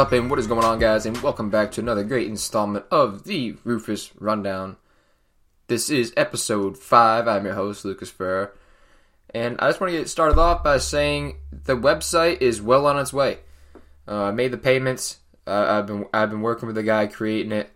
up 0.00 0.12
and 0.12 0.30
what 0.30 0.38
is 0.38 0.46
going 0.46 0.64
on, 0.64 0.78
guys? 0.78 1.04
And 1.04 1.14
welcome 1.18 1.50
back 1.50 1.72
to 1.72 1.82
another 1.82 2.02
great 2.02 2.26
installment 2.26 2.86
of 2.90 3.24
the 3.24 3.56
Rufus 3.64 4.10
Rundown. 4.18 4.78
This 5.66 5.90
is 5.90 6.14
episode 6.16 6.78
5. 6.78 7.28
I'm 7.28 7.44
your 7.44 7.52
host, 7.52 7.84
Lucas 7.84 8.08
Ferrer. 8.08 8.56
And 9.34 9.60
I 9.60 9.68
just 9.68 9.78
want 9.78 9.92
to 9.92 9.98
get 9.98 10.08
started 10.08 10.38
off 10.38 10.64
by 10.64 10.78
saying 10.78 11.36
the 11.52 11.76
website 11.76 12.40
is 12.40 12.62
well 12.62 12.86
on 12.86 12.98
its 12.98 13.12
way. 13.12 13.40
Uh, 14.08 14.22
I 14.22 14.30
made 14.30 14.52
the 14.52 14.56
payments. 14.56 15.18
Uh, 15.46 15.66
I've 15.68 15.86
been 15.86 16.06
I've 16.14 16.30
been 16.30 16.40
working 16.40 16.66
with 16.66 16.76
the 16.76 16.82
guy 16.82 17.06
creating 17.06 17.52
it. 17.52 17.70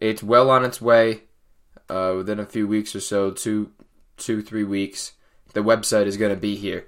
It's 0.00 0.22
well 0.22 0.50
on 0.50 0.64
its 0.64 0.80
way. 0.80 1.22
Uh, 1.90 2.14
within 2.18 2.38
a 2.38 2.46
few 2.46 2.68
weeks 2.68 2.94
or 2.94 3.00
so, 3.00 3.32
two, 3.32 3.72
two, 4.16 4.40
three 4.40 4.62
weeks, 4.62 5.14
the 5.52 5.64
website 5.64 6.06
is 6.06 6.16
going 6.16 6.32
to 6.32 6.40
be 6.40 6.54
here. 6.54 6.86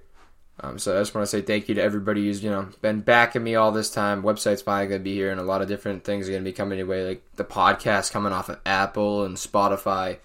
Um, 0.61 0.79
so 0.79 0.97
I 0.97 1.01
just 1.01 1.15
want 1.15 1.23
to 1.23 1.30
say 1.30 1.41
thank 1.41 1.69
you 1.69 1.77
to 1.77 1.83
everybody 1.83 2.27
who's 2.27 2.43
you 2.43 2.51
know 2.51 2.69
been 2.83 3.01
backing 3.01 3.45
me 3.45 3.55
all 3.55 3.71
this 3.71 3.91
time. 3.91 4.23
Website's 4.23 4.62
probably 4.62 4.89
going 4.89 5.01
to 5.01 5.05
be 5.05 5.15
here, 5.15 5.31
and 5.31 5.41
a 5.41 5.45
lot 5.45 5.62
of 5.62 5.69
different 5.69 6.05
things 6.05 6.29
are 6.29 6.33
going 6.33 6.43
to 6.43 6.51
be 6.51 6.55
coming 6.55 6.79
your 6.79 6.87
way, 6.87 7.07
like 7.07 7.23
the 7.37 7.45
podcast 7.45 8.11
coming 8.11 8.33
off 8.33 8.48
of 8.48 8.61
Apple 8.67 9.25
and 9.25 9.37
Spotify, 9.37 10.19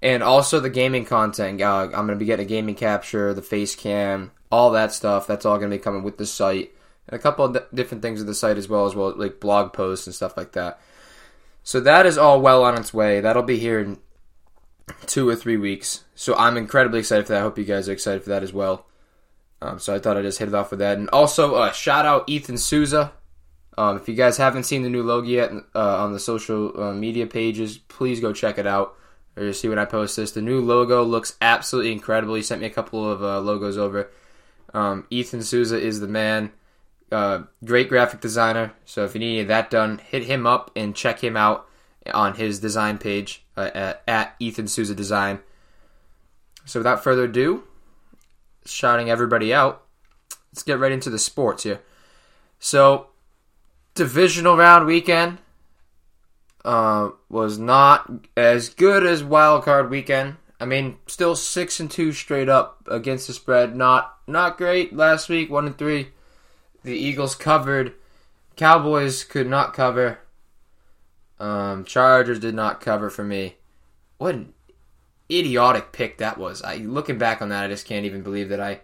and 0.00 0.22
also 0.22 0.58
the 0.58 0.70
gaming 0.70 1.04
content. 1.04 1.60
Uh, 1.60 1.84
I'm 1.84 1.90
going 1.90 2.08
to 2.08 2.16
be 2.16 2.24
getting 2.24 2.46
a 2.46 2.48
gaming 2.48 2.74
capture, 2.74 3.32
the 3.34 3.42
face 3.42 3.76
cam, 3.76 4.32
all 4.50 4.72
that 4.72 4.92
stuff. 4.92 5.28
That's 5.28 5.46
all 5.46 5.58
going 5.58 5.70
to 5.70 5.76
be 5.76 5.82
coming 5.82 6.02
with 6.02 6.18
the 6.18 6.26
site, 6.26 6.72
and 7.06 7.18
a 7.18 7.22
couple 7.22 7.44
of 7.44 7.56
different 7.72 8.02
things 8.02 8.18
with 8.18 8.26
the 8.26 8.34
site 8.34 8.58
as 8.58 8.68
well, 8.68 8.86
as 8.86 8.96
well 8.96 9.14
like 9.16 9.38
blog 9.38 9.72
posts 9.72 10.06
and 10.06 10.14
stuff 10.14 10.36
like 10.36 10.52
that. 10.52 10.80
So 11.62 11.78
that 11.80 12.06
is 12.06 12.18
all 12.18 12.40
well 12.40 12.64
on 12.64 12.76
its 12.76 12.92
way. 12.92 13.20
That'll 13.20 13.44
be 13.44 13.58
here 13.58 13.78
in 13.78 13.98
two 15.06 15.28
or 15.28 15.36
three 15.36 15.56
weeks. 15.56 16.02
So 16.16 16.34
I'm 16.34 16.56
incredibly 16.56 16.98
excited 16.98 17.26
for 17.26 17.34
that. 17.34 17.38
I 17.38 17.42
hope 17.42 17.58
you 17.58 17.64
guys 17.64 17.88
are 17.88 17.92
excited 17.92 18.24
for 18.24 18.30
that 18.30 18.42
as 18.42 18.52
well. 18.52 18.86
Um, 19.62 19.78
so 19.78 19.94
I 19.94 20.00
thought 20.00 20.16
I'd 20.16 20.24
just 20.24 20.40
hit 20.40 20.48
it 20.48 20.54
off 20.54 20.70
with 20.70 20.80
that. 20.80 20.98
And 20.98 21.08
also, 21.10 21.54
uh, 21.54 21.70
shout 21.70 22.04
out 22.04 22.28
Ethan 22.28 22.58
Souza. 22.58 23.12
Um, 23.78 23.96
if 23.96 24.08
you 24.08 24.14
guys 24.14 24.36
haven't 24.36 24.64
seen 24.64 24.82
the 24.82 24.90
new 24.90 25.04
logo 25.04 25.28
yet 25.28 25.52
uh, 25.74 26.02
on 26.04 26.12
the 26.12 26.18
social 26.18 26.78
uh, 26.78 26.92
media 26.92 27.26
pages, 27.26 27.78
please 27.78 28.18
go 28.18 28.32
check 28.32 28.58
it 28.58 28.66
out 28.66 28.96
or 29.36 29.52
see 29.52 29.68
when 29.68 29.78
I 29.78 29.84
post 29.84 30.16
this. 30.16 30.32
The 30.32 30.42
new 30.42 30.60
logo 30.60 31.04
looks 31.04 31.36
absolutely 31.40 31.92
incredible. 31.92 32.34
He 32.34 32.42
sent 32.42 32.60
me 32.60 32.66
a 32.66 32.70
couple 32.70 33.08
of 33.08 33.22
uh, 33.22 33.40
logos 33.40 33.78
over. 33.78 34.10
Um, 34.74 35.06
Ethan 35.10 35.42
Souza 35.42 35.80
is 35.80 36.00
the 36.00 36.08
man. 36.08 36.50
Uh, 37.12 37.44
great 37.64 37.88
graphic 37.88 38.20
designer. 38.20 38.72
So 38.84 39.04
if 39.04 39.14
you 39.14 39.20
need 39.20 39.44
that 39.44 39.70
done, 39.70 39.98
hit 39.98 40.24
him 40.24 40.44
up 40.44 40.72
and 40.74 40.94
check 40.94 41.22
him 41.22 41.36
out 41.36 41.68
on 42.12 42.34
his 42.34 42.58
design 42.58 42.98
page 42.98 43.44
uh, 43.56 43.70
at, 43.74 44.02
at 44.08 44.34
Ethan 44.40 44.66
Souza 44.66 44.94
Design. 44.94 45.38
So 46.64 46.80
without 46.80 47.04
further 47.04 47.24
ado, 47.24 47.64
shouting 48.64 49.10
everybody 49.10 49.52
out, 49.52 49.82
let's 50.52 50.62
get 50.62 50.78
right 50.78 50.92
into 50.92 51.10
the 51.10 51.18
sports 51.18 51.62
here. 51.62 51.80
So, 52.58 53.08
divisional 53.94 54.56
round 54.56 54.86
weekend 54.86 55.38
uh, 56.64 57.10
was 57.28 57.58
not 57.58 58.10
as 58.36 58.68
good 58.68 59.04
as 59.04 59.24
wild 59.24 59.64
card 59.64 59.90
weekend. 59.90 60.36
I 60.60 60.64
mean, 60.64 60.98
still 61.08 61.34
six 61.34 61.80
and 61.80 61.90
two 61.90 62.12
straight 62.12 62.48
up 62.48 62.86
against 62.88 63.26
the 63.26 63.32
spread. 63.32 63.74
Not 63.74 64.16
not 64.26 64.58
great 64.58 64.94
last 64.94 65.28
week. 65.28 65.50
One 65.50 65.66
and 65.66 65.76
three. 65.76 66.08
The 66.84 66.94
Eagles 66.94 67.34
covered. 67.34 67.94
Cowboys 68.54 69.24
could 69.24 69.48
not 69.48 69.74
cover. 69.74 70.20
Um, 71.40 71.84
Chargers 71.84 72.38
did 72.38 72.54
not 72.54 72.80
cover 72.80 73.10
for 73.10 73.24
me. 73.24 73.56
What 74.18 74.36
an 74.36 74.54
idiotic 75.38 75.92
pick 75.92 76.18
that 76.18 76.38
was. 76.38 76.62
I 76.62 76.76
looking 76.76 77.18
back 77.18 77.42
on 77.42 77.48
that, 77.50 77.64
I 77.64 77.68
just 77.68 77.86
can't 77.86 78.06
even 78.06 78.22
believe 78.22 78.48
that 78.48 78.60
I 78.60 78.80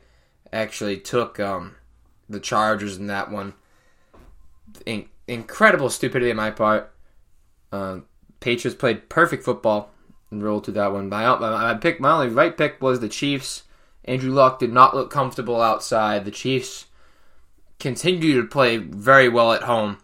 actually 0.53 0.99
took 0.99 1.39
um, 1.39 1.77
the 2.29 2.41
Chargers 2.41 2.97
in 2.97 3.07
that 3.09 3.31
one. 3.31 3.55
In- 4.87 5.09
incredible 5.27 5.91
stupidity 5.91 6.31
on 6.31 6.37
my 6.37 6.51
part. 6.51 6.93
Um, 7.73 8.07
Patriots 8.41 8.79
played 8.79 9.09
perfect 9.09 9.45
football 9.45 9.91
and 10.31 10.43
rolled 10.43 10.65
through 10.65 10.75
that 10.75 10.93
one. 10.93 11.09
My, 11.09 11.25
my, 11.39 11.51
my 11.51 11.75
pick, 11.75 12.01
my 12.01 12.13
only 12.13 12.29
right 12.29 12.57
pick 12.57 12.81
was 12.81 13.01
the 13.01 13.09
Chiefs. 13.09 13.65
Andrew 14.05 14.33
Luck 14.33 14.59
did 14.59 14.73
not 14.73 14.95
look 14.95 15.11
comfortable 15.11 15.61
outside. 15.61 16.25
The 16.25 16.31
Chiefs 16.31 16.87
continue 17.79 18.41
to 18.41 18.47
play 18.47 18.79
very 18.79 19.29
well 19.29 19.53
at 19.53 19.65
home. 19.65 19.99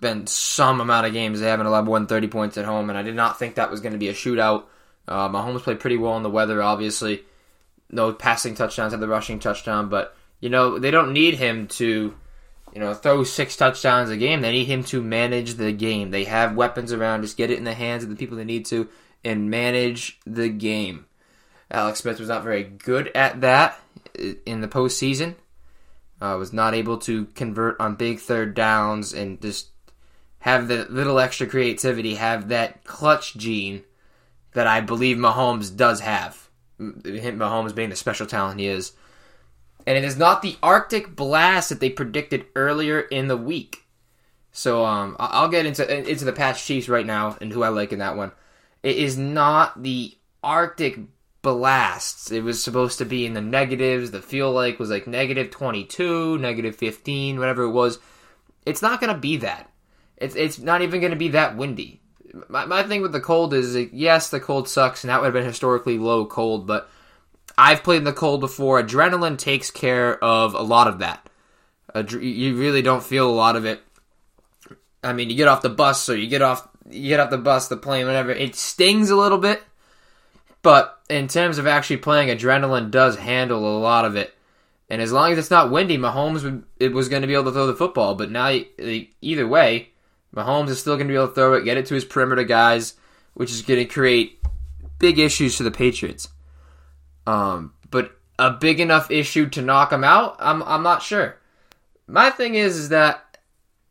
Been 0.00 0.26
some 0.26 0.80
amount 0.80 1.06
of 1.06 1.12
games 1.12 1.40
they 1.40 1.48
haven't 1.48 1.66
allowed 1.66 1.84
more 1.84 1.98
than 1.98 2.06
30 2.06 2.28
points 2.28 2.56
at 2.56 2.64
home, 2.64 2.88
and 2.88 2.98
I 2.98 3.02
did 3.02 3.14
not 3.14 3.38
think 3.38 3.54
that 3.54 3.70
was 3.70 3.80
going 3.80 3.92
to 3.92 3.98
be 3.98 4.08
a 4.08 4.14
shootout. 4.14 4.64
Uh, 5.06 5.28
Mahomes 5.28 5.60
played 5.60 5.80
pretty 5.80 5.98
well 5.98 6.16
in 6.16 6.22
the 6.22 6.30
weather, 6.30 6.62
obviously. 6.62 7.24
No 7.90 8.12
passing 8.12 8.54
touchdowns, 8.54 8.92
had 8.92 9.00
the 9.00 9.08
rushing 9.08 9.40
touchdown, 9.40 9.88
but, 9.88 10.16
you 10.40 10.48
know, 10.48 10.78
they 10.78 10.90
don't 10.90 11.12
need 11.12 11.34
him 11.34 11.66
to, 11.68 12.14
you 12.72 12.80
know, 12.80 12.94
throw 12.94 13.24
six 13.24 13.56
touchdowns 13.56 14.10
a 14.10 14.16
game. 14.16 14.40
They 14.40 14.52
need 14.52 14.66
him 14.66 14.84
to 14.84 15.02
manage 15.02 15.54
the 15.54 15.72
game. 15.72 16.10
They 16.10 16.24
have 16.24 16.56
weapons 16.56 16.92
around, 16.92 17.22
just 17.22 17.36
get 17.36 17.50
it 17.50 17.58
in 17.58 17.64
the 17.64 17.74
hands 17.74 18.02
of 18.02 18.08
the 18.08 18.16
people 18.16 18.36
they 18.36 18.44
need 18.44 18.66
to, 18.66 18.88
and 19.24 19.50
manage 19.50 20.18
the 20.24 20.48
game. 20.48 21.06
Alex 21.70 22.00
Smith 22.00 22.18
was 22.18 22.28
not 22.28 22.42
very 22.42 22.64
good 22.64 23.08
at 23.14 23.40
that 23.42 23.80
in 24.46 24.60
the 24.60 24.68
postseason. 24.68 25.34
Uh, 26.20 26.36
was 26.38 26.52
not 26.52 26.74
able 26.74 26.98
to 26.98 27.26
convert 27.26 27.80
on 27.80 27.94
big 27.94 28.18
third 28.18 28.54
downs 28.54 29.14
and 29.14 29.40
just 29.40 29.68
have 30.40 30.68
the 30.68 30.86
little 30.90 31.18
extra 31.18 31.46
creativity, 31.46 32.16
have 32.16 32.48
that 32.48 32.84
clutch 32.84 33.36
gene 33.36 33.84
that 34.52 34.66
I 34.66 34.80
believe 34.80 35.16
Mahomes 35.16 35.74
does 35.74 36.00
have. 36.00 36.48
Mahomes 36.78 37.74
being 37.74 37.90
the 37.90 37.96
special 37.96 38.26
talent 38.26 38.58
he 38.58 38.66
is. 38.66 38.92
And 39.86 39.96
it 39.96 40.04
is 40.04 40.16
not 40.16 40.42
the 40.42 40.56
Arctic 40.62 41.14
blast 41.14 41.68
that 41.68 41.80
they 41.80 41.90
predicted 41.90 42.46
earlier 42.54 43.00
in 43.00 43.28
the 43.28 43.36
week. 43.36 43.84
So 44.52 44.84
um, 44.84 45.16
I'll 45.18 45.48
get 45.48 45.66
into 45.66 46.10
into 46.10 46.24
the 46.24 46.32
Pats 46.32 46.64
Chiefs 46.64 46.88
right 46.88 47.06
now 47.06 47.36
and 47.40 47.52
who 47.52 47.62
I 47.62 47.68
like 47.68 47.92
in 47.92 48.00
that 48.00 48.16
one. 48.16 48.32
It 48.82 48.96
is 48.96 49.16
not 49.16 49.82
the 49.82 50.16
Arctic 50.42 50.98
blasts. 51.42 52.30
It 52.30 52.42
was 52.42 52.62
supposed 52.62 52.98
to 52.98 53.04
be 53.04 53.26
in 53.26 53.34
the 53.34 53.40
negatives. 53.40 54.10
The 54.10 54.22
feel 54.22 54.50
like 54.52 54.78
was 54.78 54.90
like 54.90 55.06
negative 55.06 55.50
22, 55.50 56.38
negative 56.38 56.76
15, 56.76 57.38
whatever 57.38 57.64
it 57.64 57.70
was. 57.70 57.98
It's 58.66 58.82
not 58.82 59.00
going 59.00 59.14
to 59.14 59.20
be 59.20 59.36
that. 59.38 59.69
It's 60.20 60.36
it's 60.36 60.58
not 60.58 60.82
even 60.82 61.00
going 61.00 61.12
to 61.12 61.16
be 61.16 61.28
that 61.28 61.56
windy. 61.56 62.00
My, 62.48 62.64
my 62.66 62.82
thing 62.84 63.02
with 63.02 63.12
the 63.12 63.20
cold 63.20 63.54
is, 63.54 63.76
yes, 63.92 64.30
the 64.30 64.38
cold 64.38 64.68
sucks, 64.68 65.02
and 65.02 65.10
that 65.10 65.20
would 65.20 65.26
have 65.26 65.34
been 65.34 65.44
historically 65.44 65.98
low 65.98 66.26
cold, 66.26 66.66
but 66.66 66.88
I've 67.58 67.82
played 67.82 67.98
in 67.98 68.04
the 68.04 68.12
cold 68.12 68.40
before. 68.40 68.80
Adrenaline 68.80 69.36
takes 69.36 69.70
care 69.70 70.22
of 70.22 70.54
a 70.54 70.62
lot 70.62 70.86
of 70.86 71.00
that. 71.00 71.28
You 71.94 72.56
really 72.56 72.82
don't 72.82 73.02
feel 73.02 73.28
a 73.28 73.32
lot 73.32 73.56
of 73.56 73.64
it. 73.64 73.80
I 75.02 75.12
mean, 75.12 75.28
you 75.28 75.36
get 75.36 75.48
off 75.48 75.62
the 75.62 75.70
bus, 75.70 76.00
so 76.02 76.12
you 76.12 76.28
get 76.28 76.42
off 76.42 76.68
you 76.88 77.08
get 77.08 77.20
off 77.20 77.30
the 77.30 77.38
bus, 77.38 77.68
the 77.68 77.76
plane, 77.76 78.06
whatever. 78.06 78.30
It 78.30 78.54
stings 78.54 79.10
a 79.10 79.16
little 79.16 79.38
bit, 79.38 79.62
but 80.62 81.00
in 81.08 81.28
terms 81.28 81.58
of 81.58 81.66
actually 81.66 81.98
playing, 81.98 82.28
adrenaline 82.28 82.90
does 82.90 83.16
handle 83.16 83.76
a 83.76 83.80
lot 83.80 84.04
of 84.04 84.16
it. 84.16 84.34
And 84.88 85.00
as 85.00 85.12
long 85.12 85.32
as 85.32 85.38
it's 85.38 85.50
not 85.50 85.70
windy, 85.70 85.98
Mahomes 85.98 86.42
would, 86.42 86.64
it 86.78 86.92
was 86.92 87.08
going 87.08 87.22
to 87.22 87.28
be 87.28 87.34
able 87.34 87.44
to 87.44 87.52
throw 87.52 87.66
the 87.68 87.76
football. 87.76 88.16
But 88.16 88.30
now, 88.30 88.58
either 89.20 89.46
way, 89.46 89.90
Mahomes 90.34 90.68
is 90.68 90.80
still 90.80 90.96
going 90.96 91.08
to 91.08 91.12
be 91.12 91.16
able 91.16 91.28
to 91.28 91.34
throw 91.34 91.54
it, 91.54 91.64
get 91.64 91.76
it 91.76 91.86
to 91.86 91.94
his 91.94 92.04
perimeter 92.04 92.44
guys, 92.44 92.94
which 93.34 93.50
is 93.50 93.62
going 93.62 93.80
to 93.80 93.84
create 93.84 94.40
big 94.98 95.18
issues 95.18 95.56
for 95.56 95.64
the 95.64 95.70
Patriots. 95.70 96.28
Um, 97.26 97.74
but 97.90 98.16
a 98.38 98.52
big 98.52 98.80
enough 98.80 99.10
issue 99.10 99.48
to 99.50 99.62
knock 99.62 99.90
them 99.90 100.04
out, 100.04 100.36
I'm 100.38 100.62
I'm 100.62 100.82
not 100.82 101.02
sure. 101.02 101.36
My 102.06 102.30
thing 102.30 102.54
is 102.54 102.76
is 102.76 102.88
that 102.90 103.38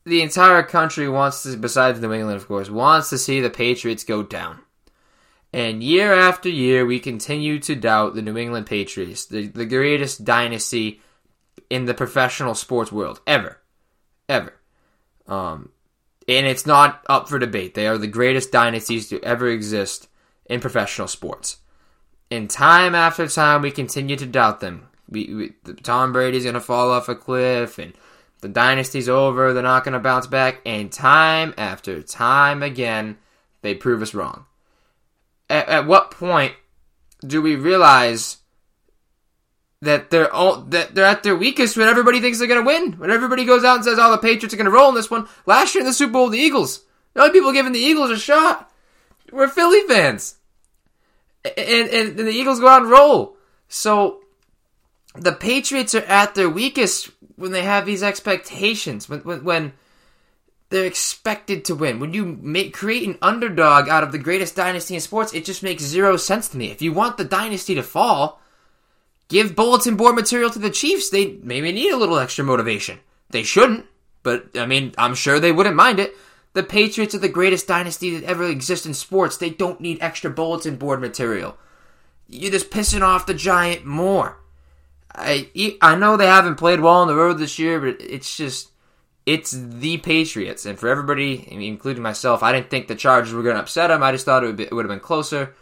the 0.05 0.21
entire 0.21 0.63
country 0.63 1.07
wants 1.09 1.43
to, 1.43 1.55
besides 1.57 1.99
New 1.99 2.13
England, 2.13 2.37
of 2.37 2.47
course, 2.47 2.69
wants 2.69 3.09
to 3.09 3.17
see 3.17 3.41
the 3.41 3.49
Patriots 3.49 4.03
go 4.03 4.23
down. 4.23 4.59
And 5.51 5.83
year 5.83 6.13
after 6.13 6.49
year, 6.49 6.85
we 6.85 6.99
continue 6.99 7.59
to 7.59 7.75
doubt 7.75 8.15
the 8.15 8.21
New 8.21 8.37
England 8.37 8.67
Patriots, 8.67 9.25
the, 9.25 9.47
the 9.47 9.65
greatest 9.65 10.23
dynasty 10.23 11.01
in 11.69 11.85
the 11.85 11.93
professional 11.93 12.55
sports 12.55 12.91
world 12.91 13.19
ever, 13.25 13.57
ever. 14.27 14.53
Um, 15.27 15.69
and 16.29 16.45
it's 16.45 16.67
not 16.67 17.03
up 17.09 17.27
for 17.27 17.39
debate. 17.39 17.73
They 17.73 17.87
are 17.87 17.97
the 17.97 18.07
greatest 18.07 18.51
dynasties 18.51 19.09
to 19.09 19.21
ever 19.23 19.49
exist 19.49 20.07
in 20.45 20.59
professional 20.59 21.07
sports. 21.07 21.57
And 22.29 22.47
time 22.47 22.93
after 22.93 23.27
time, 23.27 23.63
we 23.63 23.71
continue 23.71 24.15
to 24.15 24.27
doubt 24.27 24.59
them. 24.59 24.87
We, 25.09 25.53
we 25.65 25.73
Tom 25.81 26.13
Brady's 26.13 26.43
going 26.43 26.53
to 26.53 26.61
fall 26.61 26.91
off 26.91 27.09
a 27.09 27.15
cliff, 27.15 27.79
and 27.79 27.93
the 28.41 28.47
dynasty's 28.47 29.09
over. 29.09 29.53
They're 29.53 29.63
not 29.63 29.83
going 29.83 29.93
to 29.93 29.99
bounce 29.99 30.27
back. 30.27 30.61
And 30.67 30.91
time 30.91 31.55
after 31.57 32.03
time 32.03 32.61
again, 32.61 33.17
they 33.63 33.73
prove 33.73 34.03
us 34.03 34.13
wrong. 34.13 34.45
At, 35.49 35.67
at 35.67 35.87
what 35.87 36.11
point 36.11 36.53
do 37.25 37.41
we 37.41 37.55
realize 37.55 38.37
that 39.81 40.09
they're 40.09 40.33
all 40.33 40.61
that 40.61 40.93
they're 40.93 41.05
at 41.05 41.23
their 41.23 41.35
weakest 41.35 41.77
when 41.77 41.87
everybody 41.87 42.19
thinks 42.19 42.39
they're 42.39 42.47
going 42.47 42.61
to 42.61 42.67
win? 42.67 42.93
When 42.93 43.11
everybody 43.11 43.45
goes 43.45 43.63
out 43.63 43.77
and 43.77 43.85
says, 43.85 43.97
"Oh, 43.99 44.11
the 44.11 44.17
Patriots 44.17 44.53
are 44.53 44.57
going 44.57 44.65
to 44.65 44.71
roll 44.71 44.89
in 44.89 44.95
this 44.95 45.09
one." 45.09 45.27
Last 45.45 45.73
year 45.73 45.81
in 45.81 45.87
the 45.87 45.93
Super 45.93 46.13
Bowl, 46.13 46.29
the 46.29 46.37
Eagles. 46.37 46.83
The 47.13 47.21
only 47.21 47.33
people 47.33 47.53
giving 47.53 47.71
the 47.71 47.79
Eagles 47.79 48.11
a 48.11 48.17
shot 48.17 48.71
were 49.31 49.47
Philly 49.47 49.81
fans, 49.87 50.35
and 51.43 51.89
and, 51.89 52.19
and 52.19 52.27
the 52.27 52.31
Eagles 52.31 52.59
go 52.59 52.67
out 52.67 52.81
and 52.81 52.91
roll. 52.91 53.37
So 53.67 54.21
the 55.15 55.33
Patriots 55.33 55.95
are 55.95 56.03
at 56.03 56.35
their 56.35 56.49
weakest 56.49 57.09
when 57.35 57.51
they 57.51 57.63
have 57.63 57.85
these 57.85 58.03
expectations. 58.03 59.07
When 59.07 59.21
when, 59.21 59.43
when 59.43 59.73
they're 60.69 60.85
expected 60.85 61.65
to 61.65 61.75
win. 61.75 61.99
When 61.99 62.13
you 62.13 62.25
make 62.25 62.73
create 62.73 63.07
an 63.07 63.17
underdog 63.21 63.89
out 63.89 64.03
of 64.03 64.11
the 64.11 64.17
greatest 64.17 64.55
dynasty 64.55 64.95
in 64.95 65.01
sports, 65.01 65.33
it 65.33 65.45
just 65.45 65.63
makes 65.63 65.83
zero 65.83 66.15
sense 66.15 66.47
to 66.49 66.57
me. 66.57 66.69
If 66.69 66.81
you 66.81 66.93
want 66.93 67.17
the 67.17 67.25
dynasty 67.25 67.75
to 67.75 67.83
fall, 67.83 68.39
give 69.29 69.55
bulletin 69.55 69.95
board 69.95 70.15
material 70.15 70.49
to 70.49 70.59
the 70.59 70.69
Chiefs. 70.69 71.09
They 71.09 71.37
maybe 71.41 71.71
need 71.71 71.93
a 71.93 71.97
little 71.97 72.19
extra 72.19 72.43
motivation. 72.43 72.99
They 73.29 73.43
shouldn't, 73.43 73.85
but 74.23 74.57
I 74.57 74.65
mean, 74.65 74.93
I'm 74.97 75.15
sure 75.15 75.39
they 75.39 75.51
wouldn't 75.51 75.75
mind 75.75 75.99
it. 75.99 76.15
The 76.53 76.63
Patriots 76.63 77.13
are 77.13 77.19
the 77.19 77.29
greatest 77.29 77.67
dynasty 77.67 78.17
that 78.17 78.27
ever 78.27 78.43
exists 78.45 78.85
in 78.85 78.95
sports. 78.95 79.37
They 79.37 79.51
don't 79.51 79.79
need 79.79 79.99
extra 80.01 80.31
bulletin 80.31 80.77
board 80.77 80.99
material. 80.99 81.57
You're 82.27 82.51
just 82.51 82.71
pissing 82.71 83.01
off 83.01 83.27
the 83.27 83.33
Giant 83.33 83.85
more. 83.85 84.39
I 85.13 85.77
I 85.81 85.95
know 85.95 86.17
they 86.17 86.27
haven't 86.27 86.55
played 86.55 86.79
well 86.79 86.95
on 86.95 87.07
the 87.07 87.15
road 87.15 87.37
this 87.37 87.59
year, 87.59 87.79
but 87.79 88.01
it's 88.01 88.35
just 88.35 88.71
it's 89.25 89.51
the 89.51 89.97
Patriots, 89.97 90.65
and 90.65 90.79
for 90.79 90.89
everybody, 90.89 91.47
including 91.51 92.01
myself, 92.01 92.41
I 92.41 92.51
didn't 92.51 92.71
think 92.71 92.87
the 92.87 92.95
Chargers 92.95 93.33
were 93.33 93.43
going 93.43 93.55
to 93.55 93.61
upset 93.61 93.89
them. 93.89 94.01
I 94.01 94.11
just 94.11 94.25
thought 94.25 94.43
it 94.43 94.47
would, 94.47 94.55
be, 94.55 94.63
it 94.63 94.73
would 94.73 94.85
have 94.85 94.89
been 94.89 94.99
closer 94.99 95.53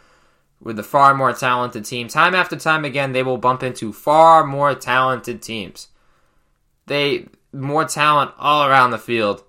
with 0.60 0.76
the 0.76 0.82
far 0.82 1.14
more 1.14 1.32
talented 1.32 1.84
team. 1.84 2.08
Time 2.08 2.34
after 2.34 2.56
time 2.56 2.84
again, 2.84 3.12
they 3.12 3.22
will 3.22 3.38
bump 3.38 3.62
into 3.62 3.92
far 3.92 4.44
more 4.44 4.74
talented 4.74 5.42
teams. 5.42 5.88
They 6.86 7.28
more 7.52 7.84
talent 7.84 8.32
all 8.38 8.66
around 8.66 8.90
the 8.90 8.98
field 8.98 9.44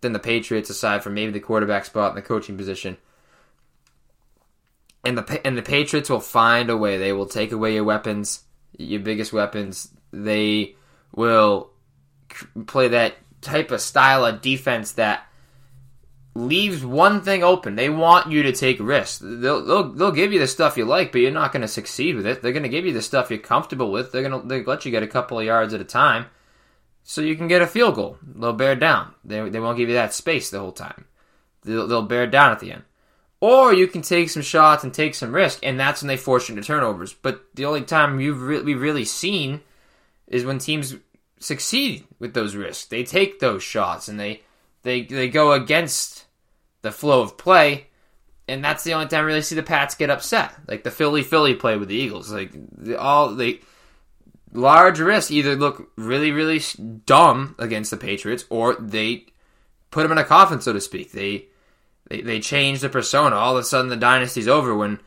than 0.00 0.12
the 0.12 0.18
Patriots, 0.18 0.70
aside 0.70 1.02
from 1.02 1.14
maybe 1.14 1.32
the 1.32 1.40
quarterback 1.40 1.84
spot 1.84 2.10
and 2.10 2.18
the 2.18 2.26
coaching 2.26 2.56
position. 2.56 2.96
And 5.04 5.16
the 5.16 5.46
and 5.46 5.56
the 5.56 5.62
Patriots 5.62 6.10
will 6.10 6.20
find 6.20 6.68
a 6.68 6.76
way. 6.76 6.98
They 6.98 7.12
will 7.12 7.26
take 7.26 7.52
away 7.52 7.74
your 7.74 7.84
weapons, 7.84 8.44
your 8.76 9.00
biggest 9.00 9.32
weapons. 9.32 9.90
They 10.12 10.76
will 11.14 11.70
play 12.66 12.88
that 12.88 13.14
type 13.40 13.70
of 13.70 13.80
style 13.80 14.24
of 14.26 14.42
defense 14.42 14.92
that 14.92 15.26
leaves 16.34 16.84
one 16.84 17.22
thing 17.22 17.42
open. 17.42 17.74
They 17.74 17.88
want 17.88 18.30
you 18.30 18.42
to 18.44 18.52
take 18.52 18.78
risks. 18.80 19.18
They'll 19.22 19.64
they'll, 19.64 19.92
they'll 19.92 20.12
give 20.12 20.32
you 20.32 20.38
the 20.38 20.46
stuff 20.46 20.76
you 20.76 20.84
like, 20.84 21.12
but 21.12 21.20
you're 21.20 21.30
not 21.30 21.52
going 21.52 21.62
to 21.62 21.68
succeed 21.68 22.16
with 22.16 22.26
it. 22.26 22.42
They're 22.42 22.52
going 22.52 22.62
to 22.62 22.68
give 22.68 22.86
you 22.86 22.92
the 22.92 23.02
stuff 23.02 23.30
you're 23.30 23.38
comfortable 23.38 23.90
with. 23.90 24.12
They're 24.12 24.28
going 24.28 24.42
to 24.42 24.46
they 24.46 24.62
let 24.62 24.84
you 24.84 24.90
get 24.90 25.02
a 25.02 25.08
couple 25.08 25.38
of 25.38 25.44
yards 25.44 25.74
at 25.74 25.80
a 25.80 25.84
time, 25.84 26.26
so 27.02 27.20
you 27.20 27.36
can 27.36 27.48
get 27.48 27.62
a 27.62 27.66
field 27.66 27.96
goal. 27.96 28.18
They'll 28.22 28.52
bear 28.52 28.76
down. 28.76 29.14
They 29.24 29.48
they 29.48 29.60
won't 29.60 29.78
give 29.78 29.88
you 29.88 29.94
that 29.96 30.14
space 30.14 30.50
the 30.50 30.60
whole 30.60 30.72
time. 30.72 31.06
They'll, 31.62 31.86
they'll 31.86 32.02
bear 32.02 32.26
down 32.26 32.52
at 32.52 32.60
the 32.60 32.72
end. 32.72 32.84
Or 33.42 33.72
you 33.72 33.86
can 33.86 34.02
take 34.02 34.28
some 34.28 34.42
shots 34.42 34.84
and 34.84 34.92
take 34.92 35.14
some 35.14 35.34
risk, 35.34 35.60
and 35.62 35.80
that's 35.80 36.02
when 36.02 36.08
they 36.08 36.18
force 36.18 36.48
you 36.48 36.54
into 36.54 36.66
turnovers. 36.66 37.14
But 37.14 37.42
the 37.54 37.64
only 37.64 37.82
time 37.82 38.20
you've 38.20 38.42
re- 38.42 38.60
we've 38.60 38.80
really 38.80 39.06
seen 39.06 39.62
is 40.26 40.44
when 40.44 40.58
teams 40.58 40.94
succeed 41.38 42.06
with 42.18 42.34
those 42.34 42.54
risks. 42.54 42.84
They 42.84 43.02
take 43.02 43.40
those 43.40 43.62
shots 43.62 44.08
and 44.08 44.20
they 44.20 44.42
they 44.82 45.02
they 45.02 45.28
go 45.28 45.52
against 45.52 46.26
the 46.82 46.92
flow 46.92 47.22
of 47.22 47.36
play, 47.36 47.86
and 48.48 48.64
that's 48.64 48.84
the 48.84 48.94
only 48.94 49.06
time 49.06 49.20
I 49.20 49.26
really 49.26 49.42
see 49.42 49.54
the 49.54 49.62
Pats 49.62 49.94
get 49.94 50.10
upset. 50.10 50.54
Like 50.66 50.84
the 50.84 50.90
Philly 50.90 51.22
Philly 51.22 51.54
play 51.54 51.76
with 51.76 51.88
the 51.88 51.96
Eagles. 51.96 52.32
Like 52.32 52.52
all 52.98 53.34
they 53.34 53.60
large 54.52 54.98
risks 54.98 55.30
either 55.30 55.54
look 55.54 55.90
really 55.96 56.32
really 56.32 56.60
dumb 57.06 57.54
against 57.58 57.90
the 57.90 57.96
Patriots 57.96 58.44
or 58.50 58.74
they 58.74 59.26
put 59.90 60.02
them 60.02 60.12
in 60.12 60.18
a 60.18 60.24
coffin, 60.24 60.60
so 60.60 60.72
to 60.72 60.80
speak. 60.80 61.12
They 61.12 61.46
they 62.08 62.22
they 62.22 62.40
change 62.40 62.80
the 62.80 62.88
persona. 62.88 63.36
All 63.36 63.56
of 63.56 63.60
a 63.60 63.64
sudden, 63.64 63.90
the 63.90 63.96
dynasty's 63.96 64.48
over 64.48 64.74
when 64.74 65.00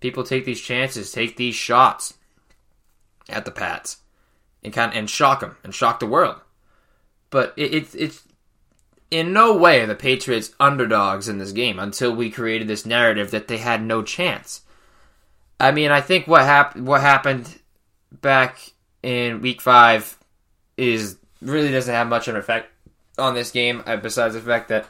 people 0.00 0.24
take 0.24 0.44
these 0.44 0.60
chances, 0.60 1.12
take 1.12 1.36
these 1.36 1.54
shots 1.54 2.14
at 3.28 3.44
the 3.44 3.50
Pats 3.50 3.98
and 4.62 4.72
kind 4.72 4.92
of, 4.92 4.98
and 4.98 5.10
shock 5.10 5.40
them 5.40 5.56
and 5.62 5.74
shock 5.74 6.00
the 6.00 6.06
world. 6.06 6.40
But 7.30 7.52
it, 7.56 7.74
it, 7.74 7.94
it's 7.94 8.22
in 9.10 9.32
no 9.32 9.56
way 9.56 9.84
the 9.84 9.94
Patriots 9.94 10.52
underdogs 10.60 11.28
in 11.28 11.38
this 11.38 11.52
game 11.52 11.78
until 11.78 12.14
we 12.14 12.30
created 12.30 12.68
this 12.68 12.86
narrative 12.86 13.30
that 13.30 13.48
they 13.48 13.58
had 13.58 13.82
no 13.82 14.02
chance. 14.02 14.62
I 15.60 15.72
mean, 15.72 15.90
I 15.90 16.00
think 16.00 16.26
what 16.26 16.42
happened 16.42 16.86
what 16.86 17.00
happened 17.00 17.58
back 18.12 18.72
in 19.02 19.40
Week 19.40 19.60
Five 19.60 20.18
is 20.76 21.16
really 21.40 21.70
doesn't 21.70 21.94
have 21.94 22.06
much 22.06 22.28
of 22.28 22.34
an 22.34 22.40
effect 22.40 22.70
on 23.18 23.34
this 23.34 23.50
game, 23.50 23.82
uh, 23.86 23.96
besides 23.96 24.34
the 24.34 24.40
fact 24.40 24.68
that 24.68 24.86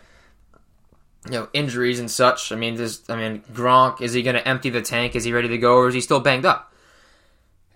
you 1.26 1.32
know 1.32 1.49
injuries 1.53 2.00
and 2.00 2.11
such. 2.11 2.53
I 2.53 2.56
mean, 2.56 2.75
this. 2.75 3.03
I 3.09 3.17
mean, 3.17 3.43
Gronk 3.53 4.00
is 4.00 4.12
he 4.12 4.23
going 4.23 4.37
to 4.37 4.47
empty 4.47 4.71
the 4.71 4.82
tank? 4.82 5.17
Is 5.17 5.25
he 5.25 5.32
ready 5.32 5.49
to 5.49 5.59
go, 5.59 5.76
or 5.76 5.88
is 5.88 5.94
he 5.94 6.00
still 6.00 6.21
banged 6.21 6.47
up? 6.47 6.73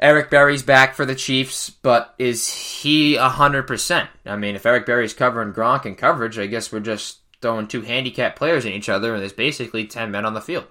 Eric 0.02 0.30
Berry's 0.30 0.64
back 0.64 0.94
for 0.94 1.06
the 1.06 1.14
Chiefs, 1.14 1.70
but 1.70 2.16
is 2.18 2.52
he 2.52 3.14
100%? 3.14 4.08
I 4.26 4.36
mean, 4.36 4.56
if 4.56 4.66
Eric 4.66 4.84
Berry's 4.84 5.14
covering 5.14 5.52
Gronk 5.52 5.86
in 5.86 5.94
coverage, 5.94 6.40
I 6.40 6.46
guess 6.46 6.72
we're 6.72 6.80
just 6.80 7.18
throwing 7.40 7.68
two 7.68 7.82
handicapped 7.82 8.36
players 8.36 8.64
in 8.64 8.72
each 8.72 8.88
other, 8.88 9.12
and 9.12 9.22
there's 9.22 9.32
basically 9.32 9.86
10 9.86 10.10
men 10.10 10.26
on 10.26 10.34
the 10.34 10.40
field 10.40 10.66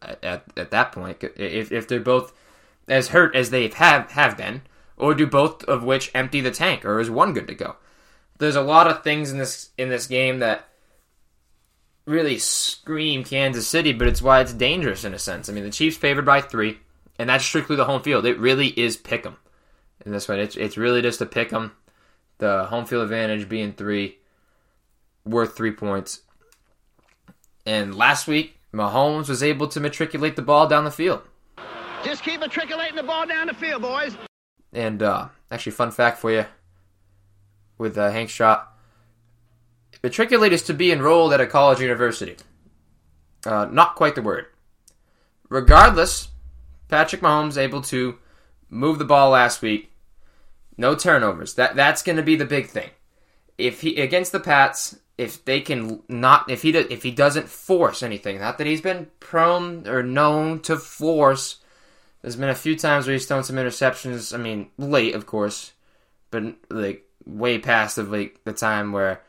at, 0.00 0.24
at, 0.24 0.44
at 0.56 0.70
that 0.70 0.92
point. 0.92 1.24
If, 1.34 1.72
if 1.72 1.88
they're 1.88 1.98
both 1.98 2.32
as 2.86 3.08
hurt 3.08 3.34
as 3.34 3.50
they 3.50 3.66
have, 3.66 4.12
have 4.12 4.36
been, 4.36 4.62
or 4.96 5.12
do 5.12 5.26
both 5.26 5.64
of 5.64 5.82
which 5.82 6.12
empty 6.14 6.40
the 6.40 6.52
tank, 6.52 6.84
or 6.84 7.00
is 7.00 7.10
one 7.10 7.34
good 7.34 7.48
to 7.48 7.54
go? 7.54 7.74
There's 8.38 8.54
a 8.54 8.62
lot 8.62 8.86
of 8.86 9.02
things 9.02 9.32
in 9.32 9.38
this 9.38 9.70
in 9.76 9.88
this 9.88 10.06
game 10.06 10.38
that 10.38 10.68
really 12.04 12.38
scream 12.38 13.24
Kansas 13.24 13.66
City, 13.66 13.92
but 13.92 14.06
it's 14.06 14.22
why 14.22 14.40
it's 14.40 14.52
dangerous 14.52 15.04
in 15.04 15.14
a 15.14 15.18
sense. 15.18 15.48
I 15.48 15.52
mean, 15.52 15.64
the 15.64 15.70
Chiefs 15.70 15.96
favored 15.96 16.26
by 16.26 16.40
three 16.40 16.78
and 17.18 17.28
that's 17.28 17.44
strictly 17.44 17.76
the 17.76 17.84
home 17.84 18.02
field. 18.02 18.26
It 18.26 18.38
really 18.38 18.68
is 18.68 18.96
pick 18.96 19.24
'em 19.26 19.36
in 20.04 20.12
this 20.12 20.28
one. 20.28 20.38
It's 20.38 20.56
it's 20.56 20.76
really 20.76 21.02
just 21.02 21.20
a 21.20 21.26
pick 21.26 21.52
'em. 21.52 21.72
The 22.38 22.66
home 22.66 22.86
field 22.86 23.04
advantage 23.04 23.48
being 23.48 23.72
three, 23.72 24.18
worth 25.24 25.56
three 25.56 25.72
points. 25.72 26.20
And 27.64 27.94
last 27.94 28.28
week, 28.28 28.58
Mahomes 28.72 29.28
was 29.28 29.42
able 29.42 29.68
to 29.68 29.80
matriculate 29.80 30.36
the 30.36 30.42
ball 30.42 30.66
down 30.68 30.84
the 30.84 30.90
field. 30.90 31.22
Just 32.04 32.22
keep 32.22 32.40
matriculating 32.40 32.94
the 32.94 33.02
ball 33.02 33.26
down 33.26 33.46
the 33.48 33.54
field, 33.54 33.82
boys. 33.82 34.16
And 34.72 35.02
uh, 35.02 35.28
actually, 35.50 35.72
fun 35.72 35.90
fact 35.90 36.18
for 36.18 36.30
you 36.30 36.44
with 37.78 37.96
uh, 37.96 38.10
Hank 38.10 38.30
Stram. 38.30 38.62
Matriculate 40.02 40.52
is 40.52 40.62
to 40.62 40.74
be 40.74 40.92
enrolled 40.92 41.32
at 41.32 41.40
a 41.40 41.46
college 41.46 41.80
university. 41.80 42.36
Uh, 43.44 43.66
not 43.70 43.96
quite 43.96 44.14
the 44.14 44.22
word. 44.22 44.46
Regardless, 45.48 46.28
Patrick 46.88 47.22
Mahomes 47.22 47.56
able 47.56 47.82
to 47.82 48.18
move 48.70 48.98
the 48.98 49.04
ball 49.04 49.30
last 49.30 49.62
week. 49.62 49.90
No 50.76 50.94
turnovers. 50.94 51.54
That 51.54 51.76
that's 51.76 52.02
going 52.02 52.16
to 52.16 52.22
be 52.22 52.36
the 52.36 52.44
big 52.44 52.68
thing. 52.68 52.90
If 53.58 53.80
he 53.80 54.00
against 54.00 54.32
the 54.32 54.40
Pats, 54.40 54.98
if 55.16 55.44
they 55.44 55.60
can 55.60 56.02
not 56.08 56.50
if 56.50 56.62
he 56.62 56.70
if 56.70 57.02
he 57.02 57.10
doesn't 57.10 57.48
force 57.48 58.02
anything, 58.02 58.38
not 58.38 58.58
that 58.58 58.66
he's 58.66 58.80
been 58.80 59.08
prone 59.20 59.88
or 59.88 60.02
known 60.02 60.60
to 60.62 60.76
force. 60.76 61.58
There's 62.22 62.36
been 62.36 62.48
a 62.48 62.54
few 62.54 62.76
times 62.76 63.06
where 63.06 63.12
he's 63.12 63.26
thrown 63.26 63.44
some 63.44 63.56
interceptions. 63.56 64.34
I 64.34 64.38
mean, 64.38 64.70
late, 64.78 65.14
of 65.14 65.26
course, 65.26 65.72
but 66.30 66.42
like 66.68 67.08
way 67.24 67.58
past 67.58 67.98
of 67.98 68.10
like 68.10 68.40
the 68.44 68.52
time 68.52 68.92
where 68.92 69.22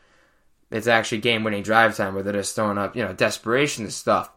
it's 0.70 0.86
actually 0.86 1.18
game-winning 1.18 1.62
drive 1.62 1.96
time, 1.96 2.14
where 2.14 2.22
they're 2.22 2.34
just 2.34 2.54
throwing 2.54 2.76
up, 2.76 2.94
you 2.94 3.02
know, 3.02 3.12
desperation 3.12 3.84
and 3.84 3.92
stuff. 3.92 4.30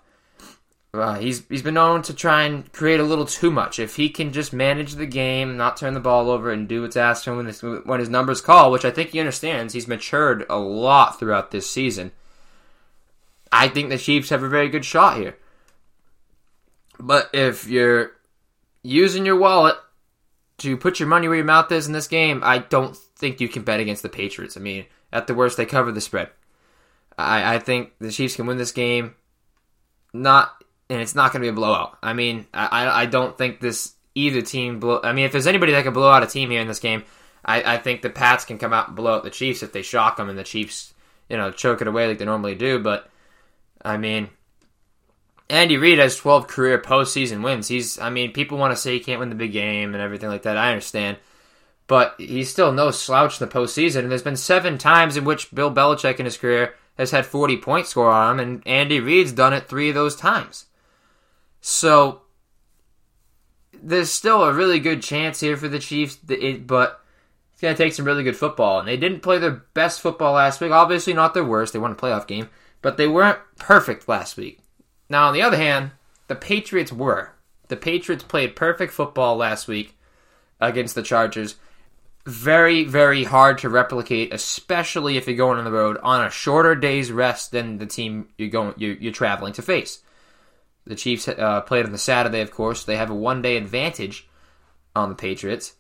Uh, 0.94 1.18
he's 1.20 1.48
he's 1.48 1.62
been 1.62 1.76
known 1.76 2.02
to 2.02 2.14
try 2.14 2.44
and 2.44 2.70
create 2.74 3.00
a 3.00 3.04
little 3.04 3.26
too 3.26 3.50
much. 3.50 3.80
If 3.80 3.96
he 3.96 4.10
can 4.10 4.34
just 4.34 4.52
manage 4.52 4.96
the 4.96 5.06
game, 5.06 5.56
not 5.56 5.78
turn 5.78 5.94
the 5.94 6.02
ball 6.02 6.30
over, 6.30 6.52
and 6.52 6.68
do 6.68 6.82
what's 6.82 6.98
asked 6.98 7.26
him 7.26 7.38
when, 7.38 7.46
this, 7.46 7.62
when 7.62 8.02
his 8.02 8.10
numbers 8.10 8.42
call, 8.42 8.72
which 8.72 8.84
I 8.84 8.92
think 8.92 9.12
he 9.12 9.20
understands, 9.20 9.74
he's 9.74 9.88
matured 9.88 10.46
a 10.50 10.60
lot 10.60 11.18
throughout 11.18 11.52
this 11.52 11.70
season. 11.70 12.12
I 13.54 13.70
think 13.70 13.90
the 13.90 13.98
Chiefs 13.98 14.30
have 14.30 14.44
a 14.44 14.50
very 14.50 14.68
good 14.68 14.84
shot 14.84 15.18
here. 15.18 15.38
But 17.00 17.30
if 17.34 17.68
you're 17.68 18.12
using 18.84 19.26
your 19.26 19.38
wallet 19.38 19.76
to 20.60 20.78
put 20.78 21.00
your 21.00 21.10
money 21.10 21.28
where 21.28 21.38
your 21.38 21.46
mouth 21.46 21.72
is 21.72 21.88
in 21.88 21.94
this 21.94 22.08
game, 22.08 22.42
I 22.44 22.60
don't 22.60 22.96
think 22.96 23.40
you 23.40 23.48
can 23.48 23.64
bet 23.64 23.80
against 23.80 24.04
the 24.04 24.10
Patriots. 24.10 24.58
I 24.58 24.60
mean, 24.60 24.86
at 25.12 25.28
the 25.28 25.34
worst, 25.34 25.58
they 25.58 25.66
cover 25.66 25.92
the 25.92 26.02
spread. 26.02 26.30
I, 27.18 27.56
I 27.56 27.60
think 27.60 27.94
the 28.00 28.12
Chiefs 28.12 28.36
can 28.36 28.46
win 28.46 28.58
this 28.58 28.72
game. 28.72 29.16
Not 30.14 30.61
and 30.92 31.02
it's 31.02 31.16
not 31.16 31.32
going 31.32 31.42
to 31.42 31.46
be 31.46 31.50
a 31.50 31.54
blowout. 31.54 31.98
I 32.04 32.12
mean, 32.12 32.46
I, 32.54 33.04
I 33.04 33.06
don't 33.06 33.38
think 33.38 33.62
this 33.62 33.94
either 34.14 34.42
team 34.42 34.82
blow. 34.82 35.00
I 35.02 35.14
mean, 35.14 35.24
if 35.24 35.32
there's 35.32 35.48
anybody 35.48 35.72
that 35.72 35.86
can 35.86 35.94
blow 35.94 36.12
out 36.12 36.22
a 36.22 36.28
team 36.28 36.50
here 36.50 36.60
in 36.60 36.68
this 36.68 36.80
game, 36.80 37.06
I, 37.46 37.76
I 37.76 37.78
think 37.78 38.02
the 38.02 38.10
Pats 38.10 38.44
can 38.44 38.58
come 38.58 38.74
out 38.74 38.88
and 38.88 38.96
blow 38.98 39.16
out 39.16 39.24
the 39.24 39.30
Chiefs 39.30 39.64
if 39.64 39.72
they 39.72 39.84
shock 39.84 40.18
them 40.18 40.30
and 40.30 40.38
the 40.38 40.44
Chiefs, 40.44 40.94
you 41.30 41.38
know, 41.38 41.50
choke 41.50 41.82
it 41.82 41.88
away 41.88 42.08
like 42.08 42.18
they 42.18 42.26
normally 42.26 42.56
do. 42.56 42.78
But 42.78 43.10
I 43.82 43.96
mean, 43.96 44.30
Andy 45.50 45.78
Reid 45.78 45.98
has 46.00 46.18
12 46.18 46.48
career 46.48 46.78
postseason 46.78 47.42
wins. 47.42 47.70
He's, 47.70 47.98
I 47.98 48.10
mean, 48.10 48.34
people 48.34 48.58
want 48.58 48.74
to 48.74 48.82
say 48.82 48.92
he 48.92 49.00
can't 49.00 49.22
win 49.22 49.30
the 49.30 49.36
big 49.36 49.54
game 49.54 49.94
and 49.94 50.04
everything 50.04 50.30
like 50.30 50.44
that. 50.44 50.58
I 50.58 50.72
understand. 50.72 51.18
But 51.88 52.16
he's 52.18 52.50
still 52.50 52.74
no 52.74 52.92
slouch 52.92 53.40
in 53.40 53.48
the 53.48 53.54
postseason. 53.54 54.00
And 54.00 54.12
there's 54.12 54.22
been 54.22 54.36
seven 54.36 54.78
times 54.78 55.16
in 55.16 55.24
which 55.24 55.56
Bill 55.56 55.74
Belichick 55.74 56.20
in 56.20 56.26
his 56.26 56.38
career 56.38 56.76
has 56.98 57.12
had 57.12 57.26
40 57.26 57.58
points 57.58 57.90
score 57.90 58.12
on 58.12 58.40
him, 58.40 58.46
and 58.46 58.68
Andy 58.68 59.00
Reid's 59.00 59.32
done 59.32 59.54
it 59.54 59.70
three 59.70 59.88
of 59.88 59.96
those 59.96 60.18
times. 60.18 60.66
So 61.62 62.22
there's 63.82 64.12
still 64.12 64.44
a 64.44 64.54
really 64.54 64.80
good 64.80 65.02
chance 65.02 65.40
here 65.40 65.56
for 65.56 65.68
the 65.68 65.80
Chiefs, 65.80 66.16
but 66.16 67.02
it's 67.52 67.62
going 67.62 67.76
to 67.76 67.84
take 67.84 67.94
some 67.94 68.06
really 68.06 68.24
good 68.24 68.36
football. 68.36 68.80
And 68.80 68.88
they 68.88 68.98
didn't 68.98 69.22
play 69.22 69.38
their 69.38 69.64
best 69.74 70.02
football 70.02 70.34
last 70.34 70.60
week. 70.60 70.72
Obviously, 70.72 71.14
not 71.14 71.34
their 71.34 71.46
worst. 71.46 71.74
They 71.74 71.80
won 71.80 71.92
a 71.92 71.96
playoff 71.96 72.28
game, 72.28 72.50
but 72.82 72.98
they 72.98 73.08
weren't 73.08 73.40
perfect 73.58 74.10
last 74.10 74.38
week. 74.38 74.60
Now, 75.10 75.28
on 75.28 75.34
the 75.34 75.42
other 75.42 75.58
hand, 75.58 75.92
the 76.28 76.36
Patriots 76.36 76.92
were. 76.92 77.34
The 77.68 77.78
Patriots 77.78 78.24
played 78.24 78.56
perfect 78.56 78.94
football 78.94 79.38
last 79.38 79.68
week 79.68 79.98
against 80.60 80.96
the 80.96 81.04
Chargers. 81.04 81.56
Very, 82.26 82.84
very 82.84 83.24
hard 83.24 83.58
to 83.60 83.70
replicate, 83.70 84.34
especially 84.34 85.18
if 85.18 85.28
you're 85.28 85.36
going 85.36 85.58
on 85.58 85.66
the 85.66 85.72
road 85.72 85.98
on 86.04 86.24
a 86.26 86.30
shorter 86.30 86.76
day's 86.76 87.12
rest 87.12 87.52
than 87.52 87.78
the 87.78 87.86
team 87.86 88.30
you're 88.38 88.50
going 88.50 88.74
you're, 88.78 88.94
you're 88.94 89.12
traveling 89.12 89.54
to 89.54 89.62
face. 89.62 90.00
The 90.92 90.98
Chiefs 90.98 91.26
uh, 91.30 91.62
played 91.62 91.86
on 91.86 91.94
the 91.94 91.98
Saturday, 91.98 92.42
of 92.42 92.52
course. 92.52 92.84
They 92.84 92.98
have 92.98 93.10
a 93.10 93.16
one 93.16 93.42
day 93.42 93.56
advantage 93.56 94.28
on 94.94 95.08
the 95.08 95.16
Patriots. 95.16 95.76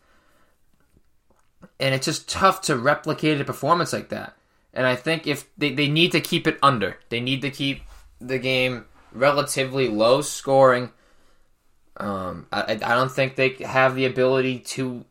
And 1.81 1.93
it's 1.93 2.05
just 2.05 2.29
tough 2.29 2.61
to 2.61 2.77
replicate 2.77 3.41
a 3.41 3.43
performance 3.43 3.91
like 3.91 4.07
that. 4.07 4.37
And 4.73 4.87
I 4.87 4.95
think 4.95 5.27
if 5.27 5.53
they, 5.57 5.73
they 5.73 5.89
need 5.89 6.13
to 6.13 6.21
keep 6.21 6.47
it 6.47 6.57
under, 6.63 6.97
they 7.09 7.19
need 7.19 7.41
to 7.41 7.51
keep 7.51 7.81
the 8.21 8.39
game 8.39 8.85
relatively 9.11 9.89
low 9.89 10.21
scoring. 10.21 10.91
Um, 11.97 12.47
I, 12.49 12.71
I 12.71 12.95
don't 12.95 13.11
think 13.11 13.35
they 13.35 13.49
have 13.65 13.95
the 13.95 14.05
ability 14.05 14.59
to 14.59 15.03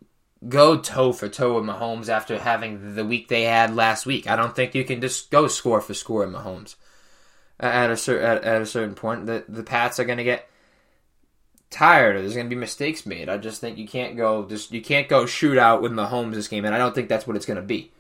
go 0.49 0.79
toe 0.79 1.13
for 1.13 1.29
toe 1.29 1.57
with 1.57 1.65
Mahomes 1.69 2.09
after 2.09 2.39
having 2.39 2.95
the 2.95 3.05
week 3.05 3.29
they 3.29 3.43
had 3.43 3.77
last 3.77 4.07
week. 4.07 4.27
I 4.27 4.35
don't 4.35 4.57
think 4.57 4.75
you 4.75 4.83
can 4.83 5.03
just 5.03 5.31
go 5.31 5.47
score 5.47 5.83
for 5.83 5.93
score 5.93 6.25
with 6.25 6.35
Mahomes 6.35 6.77
at 7.61 7.91
a 7.91 7.97
certain 7.97 8.25
at, 8.25 8.45
at 8.45 8.63
a 8.63 8.67
certain 8.67 8.95
point. 8.95 9.27
The 9.27 9.45
the 9.49 9.63
Pats 9.63 10.01
are 10.01 10.05
going 10.05 10.19
to 10.19 10.25
get 10.25 10.49
tired. 11.71 12.17
Or 12.17 12.21
there's 12.21 12.35
going 12.35 12.47
to 12.47 12.55
be 12.55 12.61
mistakes 12.61 13.07
made. 13.07 13.29
I 13.29 13.37
just 13.39 13.61
think 13.61 13.79
you 13.79 13.87
can't 13.87 14.17
go 14.17 14.47
just 14.47 14.73
you 14.73 14.83
can't 14.83 15.09
go 15.09 15.27
shoot 15.27 15.59
out 15.59 15.83
with 15.83 15.93
Mahomes 15.93 16.35
this 16.35 16.49
game, 16.49 16.65
and 16.65 16.75
I 16.75 16.79
don't 16.79 16.95
think 16.95 17.09
that's 17.09 17.27
what 17.27 17.37
it's 17.37 17.47
going 17.47 17.57
to 17.57 17.63
be. 17.63 17.93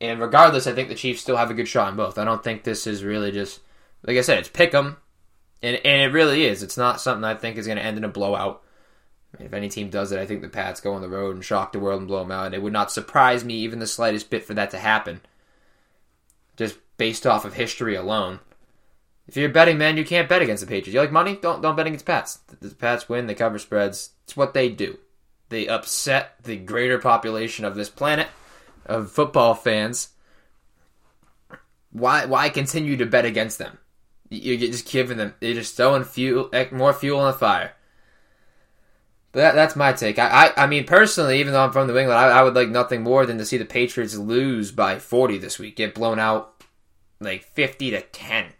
And 0.00 0.20
regardless, 0.20 0.66
I 0.66 0.72
think 0.72 0.88
the 0.88 0.94
Chiefs 0.94 1.20
still 1.20 1.36
have 1.36 1.50
a 1.50 1.54
good 1.54 1.68
shot 1.68 1.88
in 1.90 1.96
both. 1.96 2.18
I 2.18 2.24
don't 2.24 2.42
think 2.42 2.64
this 2.64 2.86
is 2.86 3.04
really 3.04 3.30
just 3.30 3.60
like 4.04 4.16
I 4.16 4.22
said, 4.22 4.38
it's 4.38 4.48
pick 4.48 4.74
'em, 4.74 4.96
and 5.62 5.76
and 5.84 6.02
it 6.02 6.14
really 6.14 6.44
is. 6.44 6.62
It's 6.62 6.76
not 6.76 7.00
something 7.00 7.24
I 7.24 7.34
think 7.34 7.56
is 7.56 7.66
going 7.66 7.78
to 7.78 7.84
end 7.84 7.98
in 7.98 8.04
a 8.04 8.08
blowout. 8.08 8.62
If 9.38 9.54
any 9.54 9.68
team 9.70 9.88
does 9.88 10.12
it, 10.12 10.18
I 10.18 10.26
think 10.26 10.42
the 10.42 10.48
Pats 10.48 10.82
go 10.82 10.92
on 10.92 11.00
the 11.00 11.08
road 11.08 11.34
and 11.34 11.44
shock 11.44 11.72
the 11.72 11.78
world 11.78 12.00
and 12.00 12.08
blow 12.08 12.20
them 12.20 12.30
out. 12.30 12.46
And 12.46 12.54
it 12.54 12.62
would 12.62 12.72
not 12.72 12.92
surprise 12.92 13.44
me 13.44 13.54
even 13.54 13.78
the 13.78 13.86
slightest 13.86 14.28
bit 14.28 14.44
for 14.44 14.52
that 14.54 14.70
to 14.72 14.78
happen, 14.78 15.22
just 16.56 16.76
based 16.98 17.26
off 17.26 17.46
of 17.46 17.54
history 17.54 17.94
alone. 17.94 18.40
If 19.28 19.36
you're 19.36 19.50
a 19.50 19.52
betting 19.52 19.78
man, 19.78 19.96
you 19.96 20.04
can't 20.04 20.28
bet 20.28 20.42
against 20.42 20.62
the 20.62 20.66
Patriots. 20.66 20.94
You 20.94 21.00
like 21.00 21.12
money? 21.12 21.38
Don't 21.40 21.62
don't 21.62 21.76
bet 21.76 21.86
against 21.86 22.06
Pats. 22.06 22.38
The 22.60 22.74
Pats 22.74 23.08
win. 23.08 23.26
They 23.26 23.34
cover 23.34 23.58
spreads. 23.58 24.10
It's 24.24 24.36
what 24.36 24.54
they 24.54 24.68
do. 24.68 24.98
They 25.48 25.68
upset 25.68 26.36
the 26.42 26.56
greater 26.56 26.98
population 26.98 27.64
of 27.64 27.74
this 27.74 27.88
planet 27.88 28.28
of 28.86 29.12
football 29.12 29.54
fans. 29.54 30.08
Why 31.90 32.26
why 32.26 32.48
continue 32.48 32.96
to 32.96 33.06
bet 33.06 33.24
against 33.24 33.58
them? 33.58 33.78
You're 34.28 34.56
just 34.56 34.90
giving 34.90 35.18
them. 35.18 35.34
You're 35.40 35.54
just 35.54 35.76
throwing 35.76 36.04
fuel 36.04 36.50
more 36.72 36.92
fuel 36.92 37.20
on 37.20 37.32
the 37.32 37.38
fire. 37.38 37.72
But 39.32 39.40
that, 39.40 39.54
that's 39.54 39.76
my 39.76 39.92
take. 39.94 40.18
I, 40.18 40.48
I, 40.48 40.64
I 40.64 40.66
mean, 40.66 40.84
personally, 40.84 41.40
even 41.40 41.54
though 41.54 41.64
I'm 41.64 41.72
from 41.72 41.86
New 41.86 41.96
England, 41.96 42.18
I, 42.18 42.28
I 42.28 42.42
would 42.42 42.54
like 42.54 42.68
nothing 42.68 43.02
more 43.02 43.24
than 43.24 43.38
to 43.38 43.46
see 43.46 43.56
the 43.56 43.64
Patriots 43.64 44.14
lose 44.14 44.70
by 44.70 44.98
40 44.98 45.38
this 45.38 45.58
week, 45.58 45.76
get 45.76 45.94
blown 45.94 46.18
out 46.18 46.62
like 47.18 47.42
50 47.42 47.92
to 47.92 48.02
10, 48.02 48.52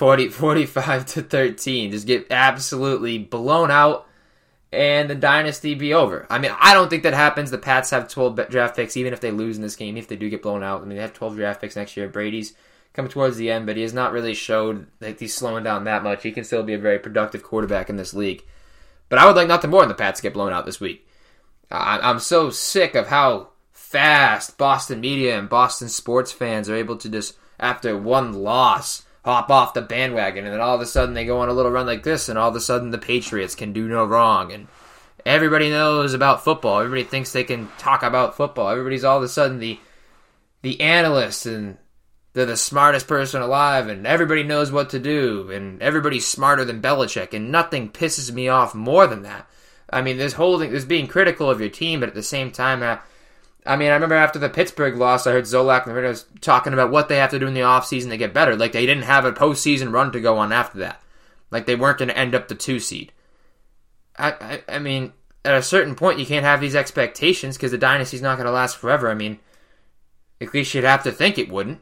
40, 0.00 0.28
45 0.28 1.04
to 1.04 1.20
13, 1.20 1.90
just 1.90 2.06
get 2.06 2.26
absolutely 2.30 3.18
blown 3.18 3.70
out, 3.70 4.06
and 4.72 5.10
the 5.10 5.14
dynasty 5.14 5.74
be 5.74 5.92
over. 5.92 6.26
I 6.30 6.38
mean, 6.38 6.52
I 6.58 6.72
don't 6.72 6.88
think 6.88 7.02
that 7.02 7.12
happens. 7.12 7.50
The 7.50 7.58
Pats 7.58 7.90
have 7.90 8.08
12 8.08 8.48
draft 8.48 8.76
picks, 8.76 8.96
even 8.96 9.12
if 9.12 9.20
they 9.20 9.30
lose 9.30 9.56
in 9.56 9.62
this 9.62 9.76
game, 9.76 9.98
if 9.98 10.08
they 10.08 10.16
do 10.16 10.30
get 10.30 10.40
blown 10.40 10.62
out. 10.62 10.80
I 10.80 10.86
mean, 10.86 10.96
they 10.96 11.02
have 11.02 11.12
12 11.12 11.36
draft 11.36 11.60
picks 11.60 11.76
next 11.76 11.98
year. 11.98 12.08
Brady's 12.08 12.54
coming 12.94 13.10
towards 13.10 13.36
the 13.36 13.50
end, 13.50 13.66
but 13.66 13.76
he 13.76 13.82
has 13.82 13.92
not 13.92 14.12
really 14.12 14.32
showed 14.32 14.86
that 15.00 15.20
he's 15.20 15.36
slowing 15.36 15.64
down 15.64 15.84
that 15.84 16.02
much. 16.02 16.22
He 16.22 16.32
can 16.32 16.44
still 16.44 16.62
be 16.62 16.72
a 16.72 16.78
very 16.78 16.98
productive 16.98 17.42
quarterback 17.42 17.90
in 17.90 17.96
this 17.96 18.14
league. 18.14 18.42
But 19.10 19.18
I 19.18 19.26
would 19.26 19.36
like 19.36 19.48
nothing 19.48 19.70
more 19.70 19.82
than 19.82 19.90
the 19.90 19.94
Pats 19.94 20.22
get 20.22 20.32
blown 20.32 20.54
out 20.54 20.64
this 20.64 20.80
week. 20.80 21.06
I'm 21.70 22.20
so 22.20 22.48
sick 22.48 22.94
of 22.94 23.08
how 23.08 23.50
fast 23.70 24.56
Boston 24.56 25.02
media 25.02 25.38
and 25.38 25.46
Boston 25.46 25.90
sports 25.90 26.32
fans 26.32 26.70
are 26.70 26.74
able 26.74 26.96
to 26.96 27.10
just, 27.10 27.36
after 27.58 27.98
one 27.98 28.32
loss, 28.32 29.02
hop 29.24 29.50
off 29.50 29.74
the 29.74 29.82
bandwagon, 29.82 30.44
and 30.44 30.52
then 30.52 30.60
all 30.60 30.74
of 30.74 30.80
a 30.80 30.86
sudden 30.86 31.14
they 31.14 31.24
go 31.24 31.40
on 31.40 31.48
a 31.48 31.52
little 31.52 31.70
run 31.70 31.86
like 31.86 32.02
this, 32.02 32.28
and 32.28 32.38
all 32.38 32.48
of 32.48 32.56
a 32.56 32.60
sudden 32.60 32.90
the 32.90 32.98
Patriots 32.98 33.54
can 33.54 33.72
do 33.72 33.88
no 33.88 34.04
wrong, 34.04 34.52
and 34.52 34.68
everybody 35.26 35.70
knows 35.70 36.14
about 36.14 36.44
football. 36.44 36.80
Everybody 36.80 37.04
thinks 37.04 37.32
they 37.32 37.44
can 37.44 37.68
talk 37.78 38.02
about 38.02 38.36
football. 38.36 38.68
Everybody's 38.68 39.04
all 39.04 39.18
of 39.18 39.22
a 39.22 39.28
sudden 39.28 39.58
the 39.58 39.78
the 40.62 40.80
analyst 40.80 41.46
and 41.46 41.78
they're 42.32 42.46
the 42.46 42.56
smartest 42.56 43.08
person 43.08 43.42
alive 43.42 43.88
and 43.88 44.06
everybody 44.06 44.42
knows 44.42 44.70
what 44.70 44.90
to 44.90 44.98
do 44.98 45.50
and 45.50 45.82
everybody's 45.82 46.26
smarter 46.26 46.64
than 46.64 46.82
Belichick 46.82 47.34
and 47.34 47.50
nothing 47.50 47.90
pisses 47.90 48.30
me 48.30 48.48
off 48.48 48.74
more 48.74 49.06
than 49.06 49.22
that. 49.22 49.48
I 49.92 50.02
mean, 50.02 50.18
there's 50.18 50.34
holding, 50.34 50.70
there's 50.70 50.84
being 50.84 51.08
critical 51.08 51.50
of 51.50 51.60
your 51.60 51.70
team, 51.70 52.00
but 52.00 52.10
at 52.10 52.14
the 52.14 52.22
same 52.22 52.52
time, 52.52 52.82
I, 52.82 53.00
I 53.66 53.76
mean, 53.76 53.90
I 53.90 53.94
remember 53.94 54.14
after 54.14 54.38
the 54.38 54.48
Pittsburgh 54.48 54.96
loss, 54.96 55.26
I 55.26 55.32
heard 55.32 55.44
Zolak 55.44 55.86
and 55.86 55.96
the 55.96 56.00
was 56.00 56.24
talking 56.40 56.72
about 56.72 56.90
what 56.90 57.08
they 57.08 57.16
have 57.16 57.30
to 57.30 57.38
do 57.38 57.46
in 57.46 57.54
the 57.54 57.60
offseason 57.60 58.08
to 58.08 58.16
get 58.16 58.32
better. 58.32 58.56
Like 58.56 58.72
they 58.72 58.86
didn't 58.86 59.04
have 59.04 59.24
a 59.24 59.32
postseason 59.32 59.92
run 59.92 60.12
to 60.12 60.20
go 60.20 60.38
on 60.38 60.52
after 60.52 60.78
that. 60.78 61.02
Like 61.50 61.66
they 61.66 61.76
weren't 61.76 61.98
going 61.98 62.08
to 62.08 62.16
end 62.16 62.34
up 62.34 62.48
the 62.48 62.54
two 62.54 62.80
seed. 62.80 63.12
I, 64.16 64.30
I, 64.68 64.76
I 64.76 64.78
mean, 64.78 65.12
at 65.44 65.54
a 65.54 65.62
certain 65.62 65.94
point, 65.94 66.18
you 66.18 66.26
can't 66.26 66.44
have 66.44 66.60
these 66.60 66.76
expectations 66.76 67.56
because 67.56 67.70
the 67.70 67.78
dynasty's 67.78 68.22
not 68.22 68.36
going 68.36 68.46
to 68.46 68.52
last 68.52 68.76
forever. 68.76 69.10
I 69.10 69.14
mean, 69.14 69.38
at 70.40 70.54
least 70.54 70.74
you'd 70.74 70.84
have 70.84 71.02
to 71.04 71.12
think 71.12 71.38
it 71.38 71.50
wouldn't 71.50 71.80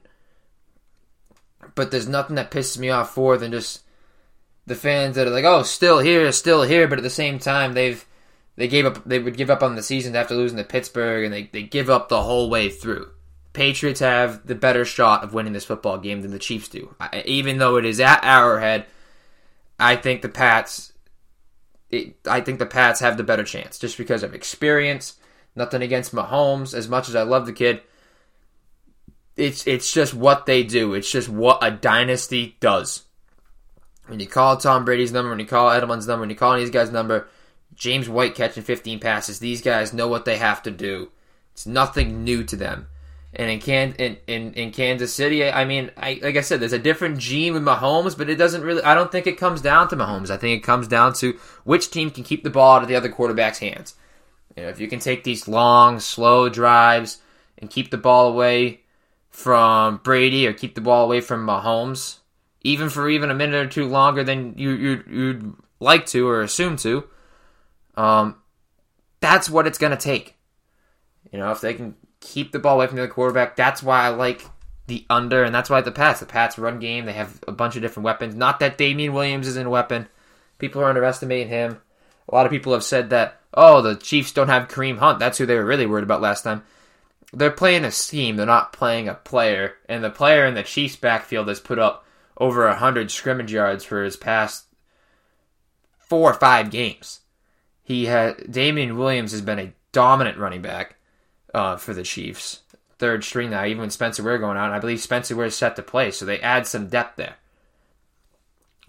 but 1.78 1.92
there's 1.92 2.08
nothing 2.08 2.36
that 2.36 2.50
pisses 2.50 2.78
me 2.78 2.90
off 2.90 3.16
more 3.16 3.36
than 3.36 3.52
just 3.52 3.82
the 4.66 4.74
fans 4.74 5.16
that 5.16 5.26
are 5.26 5.30
like, 5.30 5.44
"Oh, 5.44 5.62
still 5.62 6.00
here, 6.00 6.30
still 6.32 6.62
here," 6.62 6.88
but 6.88 6.98
at 6.98 7.02
the 7.02 7.10
same 7.10 7.38
time, 7.38 7.72
they've 7.72 8.04
they 8.58 8.68
gave 8.68 8.84
up. 8.84 9.04
They 9.04 9.18
would 9.18 9.36
give 9.36 9.50
up 9.50 9.62
on 9.62 9.74
the 9.74 9.82
season 9.82 10.14
after 10.14 10.34
losing 10.34 10.58
to 10.58 10.64
Pittsburgh, 10.64 11.24
and 11.24 11.32
they 11.32 11.44
they 11.44 11.62
give 11.62 11.88
up 11.88 12.08
the 12.08 12.22
whole 12.22 12.50
way 12.50 12.68
through. 12.68 13.10
Patriots 13.52 14.00
have 14.00 14.46
the 14.46 14.54
better 14.54 14.84
shot 14.84 15.24
of 15.24 15.32
winning 15.32 15.54
this 15.54 15.64
football 15.64 15.98
game 15.98 16.20
than 16.22 16.30
the 16.30 16.38
Chiefs 16.38 16.68
do. 16.68 16.94
I, 17.00 17.22
even 17.24 17.58
though 17.58 17.76
it 17.76 17.84
is 17.84 18.00
at 18.00 18.22
Arrowhead, 18.22 18.86
I 19.78 19.96
think 19.96 20.22
the 20.22 20.28
Pats. 20.28 20.92
It, 21.90 22.16
I 22.28 22.42
think 22.42 22.58
the 22.58 22.66
Pats 22.66 23.00
have 23.00 23.16
the 23.16 23.22
better 23.22 23.44
chance 23.44 23.78
just 23.78 23.96
because 23.96 24.22
of 24.22 24.34
experience. 24.34 25.14
Nothing 25.56 25.80
against 25.80 26.14
Mahomes, 26.14 26.74
as 26.74 26.88
much 26.88 27.08
as 27.08 27.16
I 27.16 27.22
love 27.22 27.46
the 27.46 27.52
kid 27.52 27.80
it's 29.38 29.66
it's 29.66 29.90
just 29.90 30.12
what 30.12 30.44
they 30.44 30.64
do. 30.64 30.94
It's 30.94 31.10
just 31.10 31.28
what 31.28 31.58
a 31.62 31.70
dynasty 31.70 32.56
does. 32.60 33.04
When 34.06 34.20
you 34.20 34.26
call 34.26 34.56
Tom 34.56 34.84
Brady's 34.84 35.12
number, 35.12 35.30
when 35.30 35.38
you 35.38 35.46
call 35.46 35.68
Edelman's 35.68 36.08
number, 36.08 36.22
when 36.22 36.30
you 36.30 36.36
call 36.36 36.56
these 36.56 36.70
guys' 36.70 36.90
number, 36.90 37.28
James 37.78 38.08
White 38.08 38.34
catching 38.34 38.64
15 38.64 38.98
passes, 38.98 39.38
these 39.38 39.62
guys 39.62 39.92
know 39.92 40.08
what 40.08 40.24
they 40.24 40.36
have 40.36 40.62
to 40.64 40.70
do. 40.70 41.10
It's 41.52 41.66
nothing 41.66 42.24
new 42.24 42.44
to 42.44 42.56
them. 42.56 42.88
And 43.32 43.50
in 43.50 43.60
Can 43.60 43.92
in, 43.98 44.16
in, 44.26 44.54
in 44.54 44.70
Kansas 44.72 45.14
City, 45.14 45.44
I 45.44 45.64
mean, 45.64 45.90
I, 45.96 46.18
like 46.22 46.36
I 46.36 46.40
said, 46.40 46.60
there's 46.60 46.72
a 46.72 46.78
different 46.78 47.18
gene 47.18 47.52
with 47.52 47.62
Mahomes, 47.62 48.16
but 48.16 48.30
it 48.30 48.36
doesn't 48.36 48.62
really. 48.62 48.82
I 48.82 48.94
don't 48.94 49.12
think 49.12 49.26
it 49.26 49.38
comes 49.38 49.60
down 49.60 49.88
to 49.88 49.96
Mahomes. 49.96 50.30
I 50.30 50.38
think 50.38 50.58
it 50.58 50.66
comes 50.66 50.88
down 50.88 51.12
to 51.14 51.38
which 51.64 51.90
team 51.90 52.10
can 52.10 52.24
keep 52.24 52.42
the 52.42 52.50
ball 52.50 52.76
out 52.76 52.82
of 52.82 52.88
the 52.88 52.96
other 52.96 53.10
quarterback's 53.10 53.58
hands. 53.58 53.94
You 54.56 54.62
know, 54.62 54.70
if 54.70 54.80
you 54.80 54.88
can 54.88 54.98
take 54.98 55.24
these 55.24 55.46
long, 55.46 56.00
slow 56.00 56.48
drives 56.48 57.18
and 57.58 57.70
keep 57.70 57.90
the 57.90 57.98
ball 57.98 58.28
away 58.28 58.80
from 59.30 59.98
Brady 59.98 60.46
or 60.46 60.54
keep 60.54 60.74
the 60.74 60.80
ball 60.80 61.04
away 61.04 61.20
from 61.20 61.46
Mahomes, 61.46 62.16
even 62.62 62.88
for 62.88 63.08
even 63.10 63.30
a 63.30 63.34
minute 63.34 63.66
or 63.66 63.68
two 63.68 63.86
longer 63.86 64.24
than 64.24 64.54
you, 64.56 64.70
you 64.70 65.04
you'd 65.08 65.54
like 65.80 66.06
to 66.06 66.26
or 66.26 66.40
assume 66.40 66.76
to. 66.78 67.04
Um, 67.98 68.36
that's 69.20 69.50
what 69.50 69.66
it's 69.66 69.78
going 69.78 69.90
to 69.90 69.96
take. 69.96 70.36
You 71.32 71.38
know, 71.38 71.50
if 71.50 71.60
they 71.60 71.74
can 71.74 71.96
keep 72.20 72.52
the 72.52 72.58
ball 72.58 72.76
away 72.76 72.86
from 72.86 72.96
the 72.96 73.08
quarterback, 73.08 73.56
that's 73.56 73.82
why 73.82 74.02
I 74.02 74.08
like 74.08 74.44
the 74.86 75.04
under, 75.10 75.42
and 75.42 75.54
that's 75.54 75.68
why 75.68 75.80
the 75.80 75.92
Pats. 75.92 76.20
The 76.20 76.26
Pats 76.26 76.58
run 76.58 76.78
game. 76.78 77.04
They 77.04 77.12
have 77.12 77.42
a 77.46 77.52
bunch 77.52 77.76
of 77.76 77.82
different 77.82 78.04
weapons. 78.04 78.34
Not 78.34 78.60
that 78.60 78.78
Damien 78.78 79.12
Williams 79.12 79.48
isn't 79.48 79.66
a 79.66 79.70
weapon. 79.70 80.08
People 80.58 80.80
are 80.80 80.88
underestimating 80.88 81.48
him. 81.48 81.80
A 82.28 82.34
lot 82.34 82.46
of 82.46 82.52
people 82.52 82.72
have 82.72 82.84
said 82.84 83.10
that, 83.10 83.40
oh, 83.52 83.82
the 83.82 83.96
Chiefs 83.96 84.32
don't 84.32 84.48
have 84.48 84.68
Kareem 84.68 84.98
Hunt. 84.98 85.18
That's 85.18 85.38
who 85.38 85.46
they 85.46 85.56
were 85.56 85.64
really 85.64 85.86
worried 85.86 86.04
about 86.04 86.22
last 86.22 86.42
time 86.42 86.62
they're 87.32 87.50
playing 87.50 87.84
a 87.84 87.90
scheme. 87.90 88.36
They're 88.36 88.46
not 88.46 88.72
playing 88.72 89.08
a 89.08 89.14
player. 89.14 89.74
And 89.88 90.02
the 90.02 90.10
player 90.10 90.46
in 90.46 90.54
the 90.54 90.62
Chiefs' 90.62 90.96
backfield 90.96 91.48
has 91.48 91.60
put 91.60 91.78
up 91.78 92.04
over 92.38 92.66
100 92.66 93.10
scrimmage 93.10 93.52
yards 93.52 93.84
for 93.84 94.02
his 94.02 94.16
past 94.16 94.64
four 95.98 96.30
or 96.30 96.34
five 96.34 96.70
games. 96.70 97.20
He 97.88 98.04
had 98.04 98.52
Damien 98.52 98.98
Williams 98.98 99.32
has 99.32 99.40
been 99.40 99.58
a 99.58 99.72
dominant 99.92 100.36
running 100.36 100.60
back 100.60 100.96
uh, 101.54 101.78
for 101.78 101.94
the 101.94 102.02
Chiefs. 102.02 102.60
Third 102.98 103.24
string 103.24 103.48
now, 103.48 103.64
even 103.64 103.80
when 103.80 103.88
Spencer 103.88 104.22
Ware 104.22 104.36
going 104.36 104.58
on. 104.58 104.72
I 104.72 104.78
believe 104.78 105.00
Spencer 105.00 105.34
Ware 105.34 105.46
is 105.46 105.56
set 105.56 105.74
to 105.76 105.82
play, 105.82 106.10
so 106.10 106.26
they 106.26 106.38
add 106.40 106.66
some 106.66 106.88
depth 106.88 107.16
there. 107.16 107.36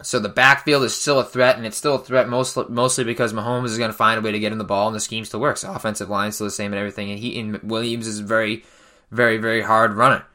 So 0.01 0.19
the 0.19 0.27
backfield 0.27 0.83
is 0.83 0.93
still 0.93 1.17
a 1.17 1.23
threat, 1.23 1.55
and 1.55 1.65
it's 1.65 1.77
still 1.77 1.95
a 1.95 1.99
threat 1.99 2.27
mostly, 2.27 2.65
mostly 2.67 3.05
because 3.05 3.31
Mahomes 3.31 3.67
is 3.67 3.77
going 3.77 3.89
to 3.89 3.95
find 3.95 4.17
a 4.17 4.21
way 4.21 4.33
to 4.33 4.39
get 4.39 4.51
in 4.51 4.57
the 4.57 4.65
ball, 4.65 4.87
and 4.87 4.95
the 4.95 4.99
scheme 4.99 5.23
still 5.23 5.39
works. 5.39 5.61
The 5.61 5.71
offensive 5.71 6.09
line 6.09 6.33
still 6.33 6.47
the 6.47 6.51
same 6.51 6.73
and 6.73 6.79
everything, 6.79 7.09
and 7.09 7.19
he 7.19 7.39
and 7.39 7.57
Williams 7.63 8.05
is 8.05 8.19
very, 8.19 8.65
very, 9.11 9.37
very 9.37 9.61
hard 9.61 9.93
runner. 9.93 10.25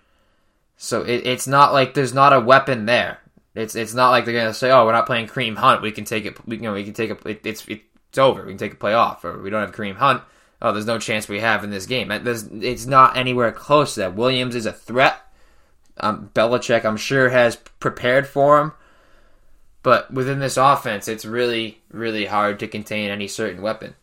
So 0.78 1.02
it, 1.02 1.26
it's 1.26 1.46
not 1.46 1.74
like 1.74 1.92
there's 1.92 2.14
not 2.14 2.32
a 2.32 2.40
weapon 2.40 2.86
there. 2.86 3.18
It's 3.54 3.74
it's 3.74 3.92
not 3.92 4.08
like 4.08 4.24
they're 4.24 4.32
going 4.32 4.46
to 4.46 4.54
say, 4.54 4.70
"Oh, 4.70 4.86
we're 4.86 4.92
not 4.92 5.04
playing 5.04 5.26
Kareem 5.26 5.56
Hunt. 5.56 5.82
We 5.82 5.92
can 5.92 6.06
take 6.06 6.24
it. 6.24 6.38
We, 6.46 6.56
know, 6.56 6.72
we 6.72 6.84
can 6.84 6.94
take 6.94 7.10
a. 7.10 7.28
It, 7.28 7.44
it's 7.44 7.68
it's 8.14 8.18
over. 8.18 8.42
We 8.42 8.52
can 8.52 8.58
take 8.58 8.72
a 8.72 8.76
play 8.76 8.94
off, 8.94 9.24
or 9.24 9.40
we 9.40 9.50
don't 9.50 9.60
have 9.60 9.74
Kareem 9.74 9.96
Hunt. 9.96 10.22
Oh, 10.62 10.72
there's 10.72 10.86
no 10.86 10.98
chance 10.98 11.28
we 11.28 11.40
have 11.40 11.64
in 11.64 11.70
this 11.70 11.86
game. 11.86 12.08
There's, 12.22 12.44
it's 12.44 12.86
not 12.86 13.16
anywhere 13.16 13.52
close 13.52 13.94
to 13.94 14.00
that. 14.00 14.14
Williams 14.14 14.54
is 14.54 14.66
a 14.66 14.72
threat. 14.72 15.20
Um, 15.98 16.30
Belichick, 16.34 16.84
I'm 16.84 16.96
sure, 16.96 17.28
has 17.28 17.56
prepared 17.56 18.26
for 18.26 18.60
him 18.60 18.72
but 19.84 20.10
within 20.10 20.38
this 20.38 20.56
offense, 20.56 21.08
it's 21.08 21.26
really, 21.26 21.82
really 21.90 22.24
hard 22.24 22.58
to 22.60 22.66
contain 22.66 23.10
any 23.10 23.28
certain 23.28 23.60
weapon. 23.60 23.94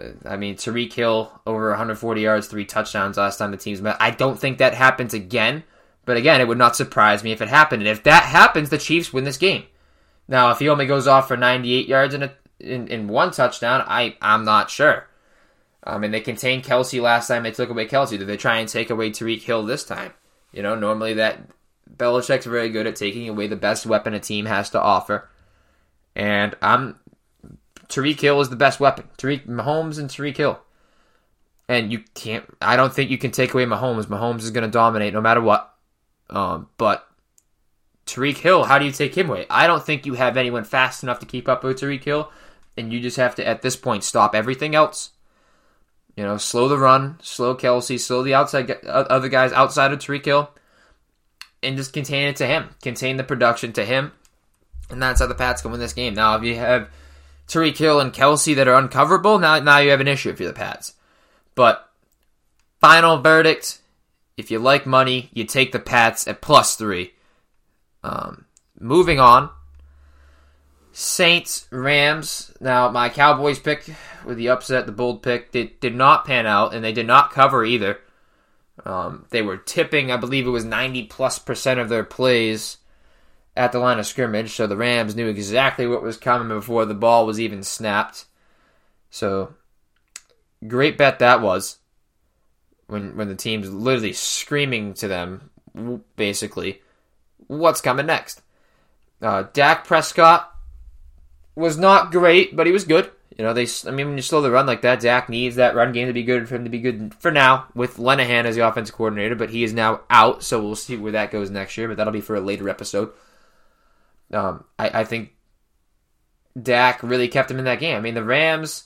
Uh, 0.00 0.10
I 0.24 0.36
mean, 0.36 0.54
Tyreek 0.54 0.92
Hill 0.92 1.40
over 1.44 1.70
140 1.70 2.20
yards, 2.20 2.46
three 2.46 2.64
touchdowns 2.64 3.18
last 3.18 3.36
time 3.36 3.50
the 3.50 3.56
teams 3.56 3.82
met. 3.82 3.96
I 3.98 4.12
don't 4.12 4.38
think 4.38 4.58
that 4.58 4.74
happens 4.74 5.12
again. 5.12 5.64
But 6.04 6.16
again, 6.16 6.40
it 6.40 6.46
would 6.46 6.58
not 6.58 6.76
surprise 6.76 7.24
me 7.24 7.32
if 7.32 7.42
it 7.42 7.48
happened. 7.48 7.82
And 7.82 7.88
if 7.88 8.04
that 8.04 8.24
happens, 8.24 8.70
the 8.70 8.78
Chiefs 8.78 9.12
win 9.12 9.24
this 9.24 9.36
game. 9.36 9.64
Now, 10.28 10.50
if 10.52 10.60
he 10.60 10.68
only 10.68 10.86
goes 10.86 11.08
off 11.08 11.28
for 11.28 11.36
98 11.36 11.88
yards 11.88 12.14
in, 12.14 12.22
a, 12.22 12.32
in, 12.62 12.88
in 12.88 13.08
one 13.08 13.30
touchdown, 13.30 13.84
I, 13.86 14.16
I'm 14.22 14.44
not 14.44 14.70
sure. 14.70 15.08
I 15.84 15.98
mean, 15.98 16.12
they 16.12 16.20
contained 16.20 16.64
Kelce 16.64 17.02
last 17.02 17.28
time 17.28 17.42
they 17.42 17.50
took 17.50 17.68
away 17.68 17.86
Kelce. 17.86 18.10
Did 18.10 18.26
they 18.26 18.36
try 18.36 18.58
and 18.58 18.68
take 18.68 18.90
away 18.90 19.10
Tyreek 19.10 19.42
Hill 19.42 19.64
this 19.64 19.84
time? 19.84 20.12
You 20.52 20.62
know, 20.62 20.74
normally 20.74 21.14
that 21.14 21.40
Belichick's 21.96 22.46
very 22.46 22.68
good 22.68 22.86
at 22.86 22.96
taking 22.96 23.28
away 23.28 23.46
the 23.46 23.56
best 23.56 23.86
weapon 23.86 24.14
a 24.14 24.20
team 24.20 24.46
has 24.46 24.70
to 24.70 24.80
offer. 24.80 25.28
And 26.14 26.54
I'm 26.62 27.00
Tyreek 27.88 28.20
Hill 28.20 28.40
is 28.40 28.48
the 28.48 28.56
best 28.56 28.80
weapon. 28.80 29.08
Tariq 29.18 29.46
Mahomes 29.46 29.98
and 29.98 30.08
Tyreek 30.08 30.36
Hill. 30.36 30.60
And 31.68 31.90
you 31.90 32.04
can't 32.14 32.44
I 32.60 32.76
don't 32.76 32.92
think 32.92 33.10
you 33.10 33.18
can 33.18 33.30
take 33.30 33.54
away 33.54 33.64
Mahomes. 33.64 34.06
Mahomes 34.06 34.40
is 34.40 34.50
gonna 34.50 34.68
dominate 34.68 35.14
no 35.14 35.20
matter 35.20 35.40
what. 35.40 35.74
Um, 36.30 36.68
but 36.76 37.08
Tyreek 38.06 38.38
Hill, 38.38 38.64
how 38.64 38.78
do 38.78 38.84
you 38.84 38.92
take 38.92 39.16
him 39.16 39.30
away? 39.30 39.46
I 39.48 39.66
don't 39.66 39.84
think 39.84 40.06
you 40.06 40.14
have 40.14 40.36
anyone 40.36 40.64
fast 40.64 41.02
enough 41.02 41.18
to 41.20 41.26
keep 41.26 41.48
up 41.48 41.64
with 41.64 41.80
Tyreek 41.80 42.04
Hill, 42.04 42.30
and 42.76 42.92
you 42.92 43.00
just 43.00 43.16
have 43.16 43.34
to 43.36 43.46
at 43.46 43.62
this 43.62 43.76
point 43.76 44.04
stop 44.04 44.34
everything 44.34 44.74
else. 44.74 45.10
You 46.16 46.24
know, 46.24 46.36
slow 46.36 46.68
the 46.68 46.78
run, 46.78 47.18
slow 47.22 47.54
Kelce, 47.56 47.98
slow 47.98 48.22
the 48.22 48.34
outside 48.34 48.70
other 48.84 49.28
guys 49.28 49.52
outside 49.52 49.92
of 49.92 49.98
Tyreek 49.98 50.24
Hill 50.24 50.50
and 51.62 51.76
just 51.76 51.92
contain 51.92 52.28
it 52.28 52.36
to 52.36 52.46
him, 52.46 52.70
contain 52.82 53.16
the 53.16 53.24
production 53.24 53.72
to 53.74 53.84
him, 53.84 54.12
and 54.90 55.02
that's 55.02 55.20
how 55.20 55.26
the 55.26 55.34
Pats 55.34 55.62
can 55.62 55.70
win 55.70 55.80
this 55.80 55.94
game. 55.94 56.14
Now, 56.14 56.36
if 56.36 56.42
you 56.42 56.56
have 56.56 56.90
Tyreek 57.48 57.76
Hill 57.76 58.00
and 58.00 58.12
Kelce 58.12 58.54
that 58.56 58.68
are 58.68 58.80
uncoverable, 58.80 59.40
now 59.40 59.58
now 59.60 59.78
you 59.78 59.90
have 59.90 60.00
an 60.00 60.08
issue 60.08 60.30
if 60.30 60.40
you're 60.40 60.50
the 60.50 60.54
Pats. 60.54 60.94
But 61.54 61.88
final 62.80 63.18
verdict: 63.18 63.80
if 64.36 64.50
you 64.50 64.58
like 64.58 64.86
money, 64.86 65.30
you 65.32 65.44
take 65.44 65.72
the 65.72 65.78
Pats 65.78 66.28
at 66.28 66.42
plus 66.42 66.76
three. 66.76 67.14
Um, 68.04 68.46
moving 68.78 69.20
on. 69.20 69.50
Saints, 70.92 71.66
Rams. 71.70 72.52
Now, 72.60 72.90
my 72.90 73.08
Cowboys 73.08 73.58
pick 73.58 73.88
with 74.24 74.36
the 74.36 74.50
upset, 74.50 74.86
the 74.86 74.92
bold 74.92 75.22
pick, 75.22 75.50
did, 75.50 75.80
did 75.80 75.94
not 75.94 76.26
pan 76.26 76.46
out, 76.46 76.74
and 76.74 76.84
they 76.84 76.92
did 76.92 77.06
not 77.06 77.32
cover 77.32 77.64
either. 77.64 77.98
Um, 78.84 79.26
they 79.30 79.42
were 79.42 79.56
tipping, 79.56 80.10
I 80.10 80.16
believe 80.16 80.46
it 80.46 80.50
was 80.50 80.64
90 80.64 81.04
plus 81.04 81.38
percent 81.38 81.80
of 81.80 81.88
their 81.88 82.04
plays 82.04 82.78
at 83.56 83.72
the 83.72 83.78
line 83.78 83.98
of 83.98 84.06
scrimmage, 84.06 84.52
so 84.52 84.66
the 84.66 84.76
Rams 84.76 85.16
knew 85.16 85.28
exactly 85.28 85.86
what 85.86 86.02
was 86.02 86.16
coming 86.16 86.48
before 86.48 86.84
the 86.84 86.94
ball 86.94 87.26
was 87.26 87.40
even 87.40 87.62
snapped. 87.62 88.26
So, 89.10 89.54
great 90.66 90.96
bet 90.96 91.18
that 91.18 91.42
was. 91.42 91.78
When 92.86 93.16
when 93.16 93.28
the 93.28 93.34
team's 93.34 93.70
literally 93.70 94.12
screaming 94.12 94.94
to 94.94 95.08
them, 95.08 95.50
basically, 96.16 96.82
what's 97.46 97.80
coming 97.80 98.06
next? 98.06 98.42
Uh, 99.20 99.44
Dak 99.52 99.86
Prescott 99.86 100.51
was 101.54 101.76
not 101.76 102.10
great, 102.10 102.56
but 102.56 102.66
he 102.66 102.72
was 102.72 102.84
good. 102.84 103.10
You 103.38 103.44
know, 103.44 103.54
they. 103.54 103.66
I 103.86 103.90
mean, 103.90 104.08
when 104.08 104.16
you 104.16 104.22
slow 104.22 104.42
the 104.42 104.50
run 104.50 104.66
like 104.66 104.82
that, 104.82 105.00
Dak 105.00 105.28
needs 105.28 105.56
that 105.56 105.74
run 105.74 105.92
game 105.92 106.06
to 106.06 106.12
be 106.12 106.22
good 106.22 106.48
for 106.48 106.56
him 106.56 106.64
to 106.64 106.70
be 106.70 106.80
good 106.80 107.14
for 107.18 107.30
now 107.30 107.66
with 107.74 107.96
Linehan 107.96 108.44
as 108.44 108.56
the 108.56 108.66
offensive 108.66 108.94
coordinator. 108.94 109.34
But 109.34 109.50
he 109.50 109.64
is 109.64 109.72
now 109.72 110.00
out, 110.10 110.42
so 110.42 110.62
we'll 110.62 110.76
see 110.76 110.96
where 110.96 111.12
that 111.12 111.30
goes 111.30 111.50
next 111.50 111.76
year. 111.76 111.88
But 111.88 111.96
that'll 111.96 112.12
be 112.12 112.20
for 112.20 112.36
a 112.36 112.40
later 112.40 112.68
episode. 112.68 113.12
Um, 114.32 114.64
I, 114.78 115.00
I 115.00 115.04
think 115.04 115.34
Dak 116.60 117.02
really 117.02 117.28
kept 117.28 117.50
him 117.50 117.58
in 117.58 117.64
that 117.64 117.80
game. 117.80 117.96
I 117.96 118.00
mean, 118.00 118.14
the 118.14 118.24
Rams, 118.24 118.84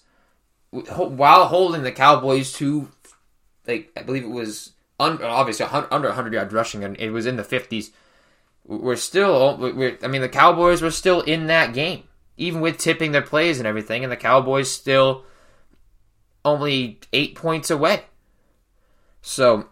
while 0.71 1.47
holding 1.47 1.83
the 1.83 1.93
Cowboys 1.93 2.53
to, 2.55 2.89
like 3.67 3.91
I 3.97 4.03
believe 4.03 4.25
it 4.25 4.31
was 4.31 4.73
un, 5.01 5.23
obviously 5.23 5.67
under 5.67 6.09
100 6.09 6.33
yards 6.33 6.55
rushing, 6.55 6.85
and 6.85 6.97
it 7.01 7.11
was 7.11 7.27
in 7.27 7.37
the 7.37 7.43
50s. 7.43 7.91
We're 8.65 8.97
still, 8.97 9.57
we're, 9.59 9.97
I 10.03 10.09
mean, 10.09 10.23
the 10.23 10.29
Cowboys 10.29 10.83
were 10.83 10.91
still 10.91 11.21
in 11.21 11.47
that 11.47 11.73
game 11.73 12.05
even 12.37 12.61
with 12.61 12.79
tipping 12.79 13.13
their 13.13 13.23
plays 13.23 13.59
and 13.59 13.67
everything, 13.67 14.03
and 14.03 14.13
the 14.13 14.17
Cowboys 14.17 14.71
still 14.71 15.25
only 16.45 17.01
eight 17.13 17.35
points 17.35 17.71
away. 17.71 18.05
So 19.23 19.69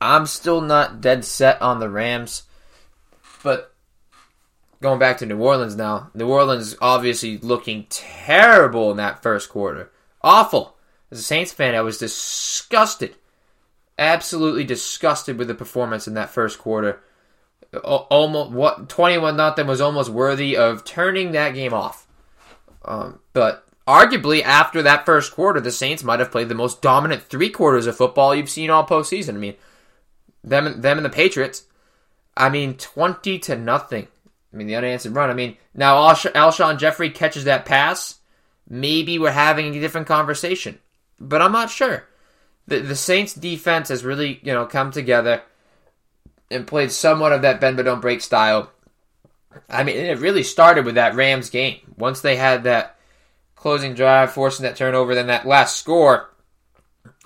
I'm 0.00 0.26
still 0.26 0.60
not 0.60 1.00
dead 1.00 1.24
set 1.24 1.60
on 1.60 1.80
the 1.80 1.88
Rams, 1.88 2.44
but 3.42 3.74
going 4.80 4.98
back 4.98 5.18
to 5.18 5.26
New 5.26 5.38
Orleans 5.38 5.76
now, 5.76 6.10
New 6.14 6.28
Orleans 6.28 6.76
obviously 6.80 7.38
looking 7.38 7.86
terrible 7.88 8.90
in 8.90 8.96
that 8.98 9.22
first 9.22 9.48
quarter. 9.48 9.90
Awful. 10.22 10.76
As 11.10 11.18
a 11.18 11.22
Saints 11.22 11.52
fan, 11.52 11.74
I 11.74 11.80
was 11.82 11.98
disgusted. 11.98 13.16
Absolutely 13.98 14.64
disgusted 14.64 15.38
with 15.38 15.48
the 15.48 15.54
performance 15.54 16.06
in 16.06 16.14
that 16.14 16.30
first 16.30 16.58
quarter 16.58 17.02
almost 17.78 18.50
what 18.50 18.88
21 18.88 19.36
nothing 19.36 19.66
was 19.66 19.80
almost 19.80 20.10
worthy 20.10 20.56
of 20.56 20.84
turning 20.84 21.32
that 21.32 21.54
game 21.54 21.72
off. 21.72 22.06
Um, 22.84 23.20
but 23.32 23.66
arguably 23.86 24.42
after 24.42 24.82
that 24.82 25.06
first 25.06 25.32
quarter, 25.32 25.60
the 25.60 25.70
Saints 25.70 26.04
might 26.04 26.20
have 26.20 26.30
played 26.30 26.48
the 26.48 26.54
most 26.54 26.82
dominant 26.82 27.22
three 27.22 27.50
quarters 27.50 27.86
of 27.86 27.96
football 27.96 28.34
you've 28.34 28.50
seen 28.50 28.70
all 28.70 28.86
postseason. 28.86 29.34
I 29.34 29.38
mean, 29.38 29.54
them 30.44 30.80
them 30.80 30.98
and 30.98 31.04
the 31.04 31.10
Patriots. 31.10 31.64
I 32.36 32.48
mean, 32.48 32.74
20 32.74 33.38
to 33.40 33.56
nothing. 33.56 34.08
I 34.52 34.56
mean, 34.56 34.66
the 34.66 34.76
unanswered 34.76 35.14
run. 35.14 35.30
I 35.30 35.34
mean, 35.34 35.56
now 35.74 35.96
Alshon 35.96 36.78
Jeffery 36.78 37.10
catches 37.10 37.44
that 37.44 37.64
pass. 37.64 38.20
Maybe 38.68 39.18
we're 39.18 39.32
having 39.32 39.74
a 39.74 39.80
different 39.80 40.06
conversation, 40.06 40.78
but 41.18 41.42
I'm 41.42 41.52
not 41.52 41.70
sure. 41.70 42.08
The 42.66 42.80
the 42.80 42.96
Saints 42.96 43.34
defense 43.34 43.88
has 43.88 44.04
really 44.04 44.40
you 44.42 44.52
know 44.52 44.66
come 44.66 44.90
together 44.90 45.42
and 46.52 46.66
played 46.66 46.92
somewhat 46.92 47.32
of 47.32 47.42
that 47.42 47.60
bend 47.60 47.76
but 47.76 47.84
don't 47.84 48.00
break 48.00 48.20
style. 48.20 48.70
I 49.68 49.84
mean, 49.84 49.96
it 49.96 50.18
really 50.18 50.42
started 50.42 50.84
with 50.84 50.94
that 50.94 51.14
Rams 51.14 51.50
game. 51.50 51.78
Once 51.96 52.20
they 52.20 52.36
had 52.36 52.64
that 52.64 52.98
closing 53.54 53.94
drive, 53.94 54.32
forcing 54.32 54.64
that 54.64 54.76
turnover, 54.76 55.14
then 55.14 55.26
that 55.26 55.46
last 55.46 55.76
score, 55.76 56.30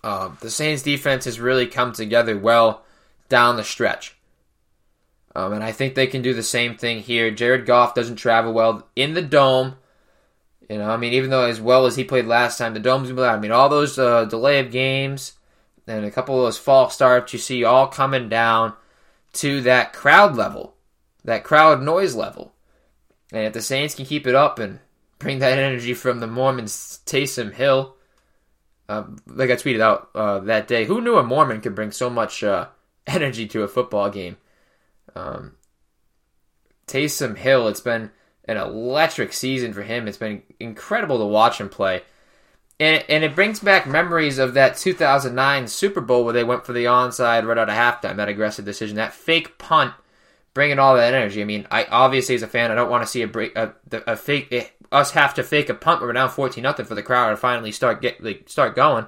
um, 0.03 0.37
the 0.41 0.51
Saints 0.51 0.83
defense 0.83 1.25
has 1.25 1.41
really 1.41 1.67
come 1.67 1.93
together 1.93 2.37
well 2.37 2.85
down 3.29 3.57
the 3.57 3.65
stretch. 3.65 4.17
Um, 5.35 5.53
and 5.53 5.63
I 5.63 5.73
think 5.73 5.95
they 5.95 6.07
can 6.07 6.23
do 6.23 6.35
the 6.35 6.43
same 6.43 6.77
thing 6.77 7.01
here. 7.01 7.31
Jared 7.31 7.67
Goff 7.67 7.95
doesn't 7.95 8.17
travel 8.17 8.53
well 8.53 8.89
in 8.97 9.15
the 9.15 9.23
dome. 9.23 9.77
You 10.69 10.79
know, 10.79 10.91
I 10.91 10.97
mean, 10.97 11.13
even 11.13 11.31
though 11.31 11.45
as 11.45 11.61
well 11.61 11.87
as 11.87 11.95
he 11.95 12.05
played 12.05 12.27
last 12.27 12.59
time, 12.59 12.75
the 12.75 12.81
dome's 12.81 13.09
been 13.09 13.19
I 13.21 13.39
mean, 13.39 13.53
all 13.53 13.69
those 13.69 13.99
uh, 13.99 14.25
delay 14.25 14.59
of 14.59 14.73
games 14.73 15.35
and 15.87 16.05
a 16.05 16.11
couple 16.11 16.37
of 16.37 16.45
those 16.45 16.59
false 16.59 16.95
starts 16.95 17.33
you 17.33 17.39
see 17.39 17.65
all 17.65 17.87
coming 17.87 18.29
down 18.29 18.75
to 19.37 19.61
that 19.63 19.93
crowd 19.93 20.37
level, 20.37 20.75
that 21.25 21.45
crowd 21.45 21.83
noise 21.83 22.15
level. 22.15 22.53
And 23.33 23.45
if 23.45 23.53
the 23.53 23.63
Saints 23.63 23.95
can 23.95 24.07
keep 24.07 24.27
it 24.27 24.35
up 24.35 24.59
and 24.59 24.81
bring 25.19 25.41
that 25.41 25.59
energy 25.59 25.95
from 25.95 26.21
the 26.21 26.27
Mormons, 26.27 27.01
Taysom 27.07 27.53
Hill, 27.53 27.97
uh, 28.89 29.05
like 29.27 29.51
I 29.51 29.55
tweeted 29.55 29.81
out 29.81 30.11
uh, 30.15 30.41
that 30.41 30.69
day, 30.69 30.85
who 30.85 31.01
knew 31.01 31.17
a 31.17 31.23
Mormon 31.23 31.61
could 31.61 31.75
bring 31.75 31.91
so 31.91 32.09
much 32.09 32.45
uh, 32.45 32.69
energy 33.07 33.47
to 33.49 33.63
a 33.63 33.69
football 33.69 34.11
game? 34.11 34.37
Um, 35.15 35.57
Taysom 36.87 37.37
Hill, 37.37 37.69
it's 37.69 37.81
been 37.81 38.11
an 38.45 38.57
electric 38.57 39.33
season 39.33 39.73
for 39.73 39.83
him. 39.83 40.07
It's 40.07 40.19
been 40.19 40.43
incredible 40.61 41.19
to 41.19 41.25
watch 41.27 41.61
him 41.61 41.69
play. 41.69 42.03
And, 42.79 43.05
and 43.09 43.25
it 43.25 43.35
brings 43.35 43.61
back 43.61 43.87
memories 43.87 44.39
of 44.39 44.55
that 44.55 44.77
2009 44.77 45.67
Super 45.69 46.01
Bowl 46.01 46.25
where 46.25 46.35
they 46.35 46.45
went 46.45 46.67
for 46.67 46.75
the 46.75 46.85
onside 46.85 47.47
right 47.47 47.57
out 47.57 47.71
of 47.71 47.75
halftime, 47.75 48.17
that 48.17 48.29
aggressive 48.29 48.67
decision, 48.67 48.97
that 48.97 49.15
fake 49.15 49.57
punt, 49.57 49.95
bringing 50.53 50.79
all 50.79 50.95
that 50.97 51.15
energy. 51.15 51.41
I 51.41 51.45
mean, 51.45 51.67
I 51.71 51.85
obviously 51.85 52.35
as 52.35 52.43
a 52.43 52.47
fan, 52.47 52.71
I 52.71 52.75
don't 52.75 52.91
want 52.91 53.03
to 53.03 53.09
see 53.09 53.23
a 53.23 53.29
break, 53.29 53.57
a, 53.57 53.75
a 54.07 54.17
fake, 54.17 54.49
it, 54.51 54.65
eh, 54.65 54.69
us 54.93 55.13
have 55.13 55.35
to 55.35 55.43
fake 55.43 55.69
a 55.69 55.75
punt 55.75 56.01
when 56.01 56.09
we're 56.09 56.13
down 56.13 56.29
14 56.31 56.63
nothing 56.63 56.87
for 56.87 56.95
the 56.95 57.03
crowd 57.03 57.31
to 57.31 57.37
finally 57.37 57.73
start 57.73 58.01
get 58.03 58.23
like, 58.23 58.49
start 58.49 58.77
going. 58.77 59.07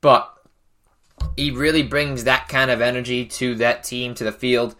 But 0.00 0.32
he 1.36 1.50
really 1.50 1.82
brings 1.82 2.24
that 2.24 2.48
kind 2.48 2.70
of 2.70 2.80
energy 2.80 3.26
to 3.26 3.56
that 3.56 3.84
team 3.84 4.14
to 4.14 4.24
the 4.24 4.32
field. 4.32 4.74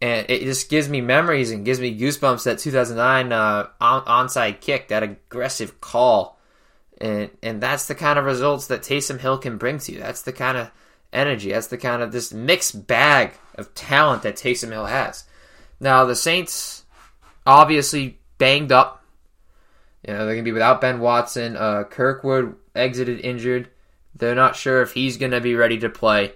and 0.00 0.26
it 0.28 0.44
just 0.44 0.70
gives 0.70 0.88
me 0.88 1.00
memories 1.00 1.50
and 1.50 1.64
gives 1.64 1.80
me 1.80 1.98
goosebumps. 1.98 2.44
That 2.44 2.58
2009 2.58 3.32
uh, 3.32 3.68
on- 3.80 4.04
onside 4.04 4.60
kick, 4.60 4.88
that 4.88 5.02
aggressive 5.02 5.80
call, 5.80 6.37
and 7.00 7.30
and 7.42 7.60
that's 7.60 7.86
the 7.86 7.94
kind 7.94 8.18
of 8.18 8.24
results 8.24 8.66
that 8.66 8.82
Taysom 8.82 9.20
Hill 9.20 9.38
can 9.38 9.56
bring 9.56 9.78
to 9.80 9.92
you. 9.92 10.00
That's 10.00 10.22
the 10.22 10.32
kind 10.32 10.58
of 10.58 10.70
energy. 11.12 11.52
That's 11.52 11.68
the 11.68 11.78
kind 11.78 12.02
of 12.02 12.12
this 12.12 12.32
mixed 12.32 12.86
bag 12.86 13.32
of 13.54 13.74
talent 13.74 14.22
that 14.22 14.36
Taysom 14.36 14.70
Hill 14.70 14.86
has. 14.86 15.24
Now 15.80 16.04
the 16.04 16.16
Saints 16.16 16.84
obviously 17.46 18.18
banged 18.38 18.72
up. 18.72 19.04
You 20.06 20.14
know 20.14 20.26
they're 20.26 20.34
gonna 20.34 20.44
be 20.44 20.52
without 20.52 20.80
Ben 20.80 21.00
Watson. 21.00 21.56
Uh, 21.56 21.84
Kirkwood 21.84 22.56
exited 22.74 23.20
injured. 23.20 23.68
They're 24.14 24.34
not 24.34 24.56
sure 24.56 24.82
if 24.82 24.92
he's 24.92 25.16
gonna 25.16 25.40
be 25.40 25.54
ready 25.54 25.78
to 25.78 25.88
play. 25.88 26.32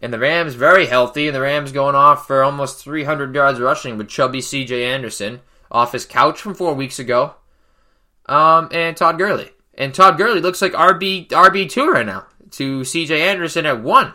And 0.00 0.12
the 0.12 0.18
Rams 0.18 0.54
very 0.54 0.86
healthy, 0.86 1.26
and 1.26 1.34
the 1.34 1.40
Rams 1.40 1.72
going 1.72 1.96
off 1.96 2.26
for 2.26 2.44
almost 2.44 2.84
300 2.84 3.34
yards 3.34 3.58
rushing 3.58 3.98
with 3.98 4.08
chubby 4.08 4.40
C.J. 4.40 4.84
Anderson 4.84 5.40
off 5.70 5.92
his 5.92 6.06
couch 6.06 6.40
from 6.40 6.54
four 6.54 6.74
weeks 6.74 7.00
ago. 7.00 7.34
Um, 8.26 8.68
and 8.70 8.96
Todd 8.96 9.18
Gurley, 9.18 9.50
and 9.78 9.94
Todd 9.94 10.18
Gurley 10.18 10.40
looks 10.40 10.60
like 10.60 10.72
RB 10.72 11.28
RB 11.28 11.70
two 11.70 11.88
right 11.88 12.04
now 12.04 12.26
to 12.50 12.84
C.J. 12.84 13.22
Anderson 13.22 13.64
at 13.64 13.80
one. 13.80 14.12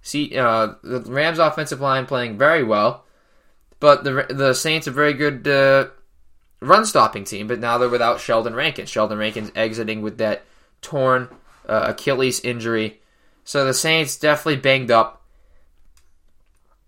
See, 0.00 0.36
uh, 0.36 0.74
the 0.82 1.00
Rams 1.00 1.38
offensive 1.38 1.80
line 1.80 2.06
playing 2.06 2.38
very 2.38 2.64
well, 2.64 3.04
but 3.78 4.02
the 4.02 4.26
the 4.30 4.54
Saints 4.54 4.86
a 4.86 4.90
very 4.90 5.12
good 5.12 5.46
uh, 5.46 5.88
run 6.60 6.86
stopping 6.86 7.24
team. 7.24 7.46
But 7.46 7.60
now 7.60 7.76
they're 7.78 7.88
without 7.88 8.20
Sheldon 8.20 8.54
Rankin. 8.54 8.86
Sheldon 8.86 9.18
Rankins 9.18 9.52
exiting 9.54 10.00
with 10.00 10.18
that 10.18 10.44
torn 10.80 11.28
uh, 11.68 11.86
Achilles 11.88 12.40
injury. 12.40 13.00
So 13.44 13.64
the 13.64 13.74
Saints 13.74 14.16
definitely 14.16 14.56
banged 14.56 14.90
up, 14.90 15.22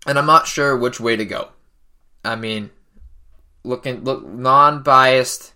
and 0.07 0.17
I'm 0.17 0.25
not 0.25 0.47
sure 0.47 0.75
which 0.75 0.99
way 0.99 1.15
to 1.15 1.25
go. 1.25 1.49
I 2.25 2.35
mean, 2.35 2.71
looking 3.63 4.03
look 4.03 4.25
non-biased. 4.25 5.53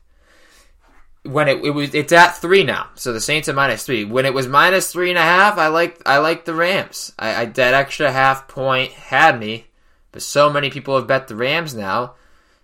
When 1.23 1.47
it, 1.47 1.63
it 1.63 1.69
was, 1.69 1.95
it's 1.95 2.11
at 2.11 2.35
three 2.35 2.63
now. 2.63 2.89
So 2.95 3.13
the 3.13 3.21
Saints 3.21 3.47
are 3.47 3.53
minus 3.53 3.85
three. 3.85 4.03
When 4.03 4.25
it 4.25 4.33
was 4.33 4.47
minus 4.47 4.91
three 4.91 5.09
and 5.09 5.17
a 5.17 5.21
half, 5.21 5.57
I 5.57 5.67
like 5.67 6.01
I 6.05 6.17
like 6.17 6.43
the 6.43 6.53
Rams. 6.53 7.13
I, 7.17 7.41
I 7.41 7.45
that 7.45 7.73
extra 7.73 8.11
half 8.11 8.47
point 8.47 8.91
had 8.91 9.39
me, 9.39 9.67
but 10.11 10.21
so 10.21 10.51
many 10.51 10.69
people 10.69 10.97
have 10.97 11.07
bet 11.07 11.29
the 11.29 11.35
Rams 11.35 11.73
now. 11.73 12.15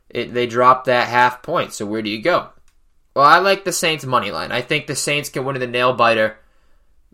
It, 0.09 0.33
they 0.33 0.45
dropped 0.47 0.85
that 0.85 1.07
half 1.07 1.41
point. 1.41 1.71
So 1.73 1.85
where 1.85 2.01
do 2.01 2.09
you 2.09 2.21
go? 2.21 2.49
Well, 3.15 3.25
I 3.25 3.39
like 3.39 3.63
the 3.63 3.71
Saints 3.71 4.05
money 4.05 4.31
line. 4.31 4.51
I 4.51 4.61
think 4.61 4.87
the 4.87 4.95
Saints 4.95 5.29
can 5.29 5.45
win 5.45 5.55
in 5.55 5.61
the 5.61 5.67
nail 5.67 5.93
biter 5.93 6.37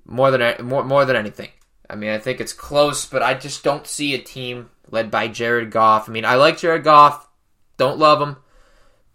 more 0.06 0.32
than 0.32 0.66
more 0.66 0.84
more 0.84 1.06
than 1.06 1.16
anything. 1.16 1.50
I 1.90 1.96
mean, 1.96 2.10
I 2.10 2.18
think 2.18 2.40
it's 2.40 2.54
close, 2.54 3.06
but 3.06 3.22
I 3.22 3.36
just 3.36 3.64
don't 3.64 3.86
see 3.86 4.16
a 4.16 4.20
team 4.20 4.70
led 4.90 5.12
by 5.12 5.28
Jared 5.28 5.72
Goff. 5.72 6.10
I 6.10 6.12
mean, 6.12 6.26
I 6.26 6.36
like 6.36 6.58
Jared 6.58 6.84
Goff, 6.84 7.28
don't 7.78 8.00
love 8.00 8.22
him, 8.22 8.38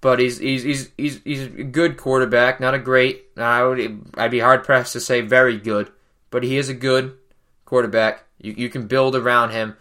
but 0.01 0.19
he's 0.19 0.39
he's 0.39 0.63
he's 0.63 0.91
he's, 0.97 1.21
he's 1.25 1.43
a 1.43 1.65
good 1.65 1.97
quarterback, 1.97 2.61
not 2.61 2.75
a 2.75 2.79
great. 2.79 3.27
I 3.37 3.65
would 3.65 4.11
I'd 4.17 4.31
be 4.31 4.41
hard 4.41 4.65
pressed 4.65 4.93
to 4.95 5.01
say 5.01 5.21
very 5.21 5.59
good, 5.59 5.91
but 6.31 6.45
he 6.45 6.57
is 6.57 6.69
a 6.69 6.75
good 6.75 7.17
quarterback. 7.65 8.25
You 8.41 8.55
you 8.57 8.69
can 8.69 8.87
build 8.87 9.15
around 9.17 9.51
him. 9.51 9.77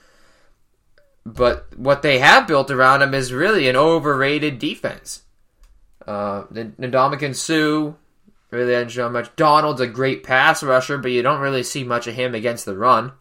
But 1.26 1.68
what 1.78 2.02
they 2.02 2.20
have 2.20 2.48
built 2.48 2.72
around 2.72 3.02
him 3.02 3.14
is 3.14 3.32
really 3.34 3.68
an 3.68 3.76
overrated 3.76 4.58
defense. 4.58 5.24
Uh, 6.08 6.44
Ndamukong 6.46 7.36
Suh, 7.36 7.94
Really 8.52 8.72
didn't 8.72 8.90
show 8.90 9.10
much. 9.10 9.36
Donald's 9.36 9.82
a 9.82 9.88
great 9.88 10.24
pass 10.24 10.64
rusher, 10.64 10.98
but 10.98 11.12
you 11.12 11.22
don't 11.22 11.42
really 11.42 11.62
see 11.64 11.84
much 11.84 12.08
of 12.08 12.16
him 12.16 12.34
against 12.34 12.66
the 12.66 12.76
run. 12.76 13.12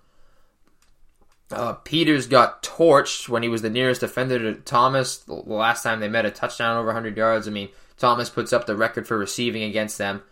Uh, 1.51 1.73
Peters 1.73 2.27
got 2.27 2.63
torched 2.63 3.29
when 3.29 3.43
he 3.43 3.49
was 3.49 3.63
the 3.63 3.71
nearest 3.71 4.03
defender 4.03 4.39
to 4.39 4.61
Thomas 4.61 5.17
the 5.19 5.35
last 5.35 5.83
time 5.83 6.01
they 6.01 6.09
met 6.09 6.27
a 6.27 6.31
touchdown 6.31 6.77
over 6.77 6.89
100 6.89 7.17
yards. 7.17 7.49
I 7.49 7.51
mean, 7.51 7.71
Thomas 7.97 8.29
puts 8.29 8.53
up 8.53 8.67
the 8.67 8.77
record 8.77 9.09
for 9.09 9.17
receiving 9.17 9.63
against 9.63 9.97
them. 9.97 10.23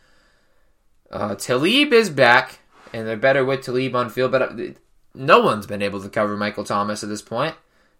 Uh, 1.10 1.34
Talib 1.34 1.92
is 1.92 2.10
back, 2.10 2.58
and 2.92 3.06
they're 3.06 3.16
better 3.16 3.44
with 3.44 3.62
Talib 3.62 3.94
on 3.96 4.10
field, 4.10 4.32
but 4.32 4.42
uh, 4.42 4.72
no 5.14 5.40
one's 5.40 5.66
been 5.66 5.82
able 5.82 6.02
to 6.02 6.08
cover 6.08 6.36
Michael 6.36 6.64
Thomas 6.64 7.02
at 7.02 7.08
this 7.08 7.22
point. 7.22 7.54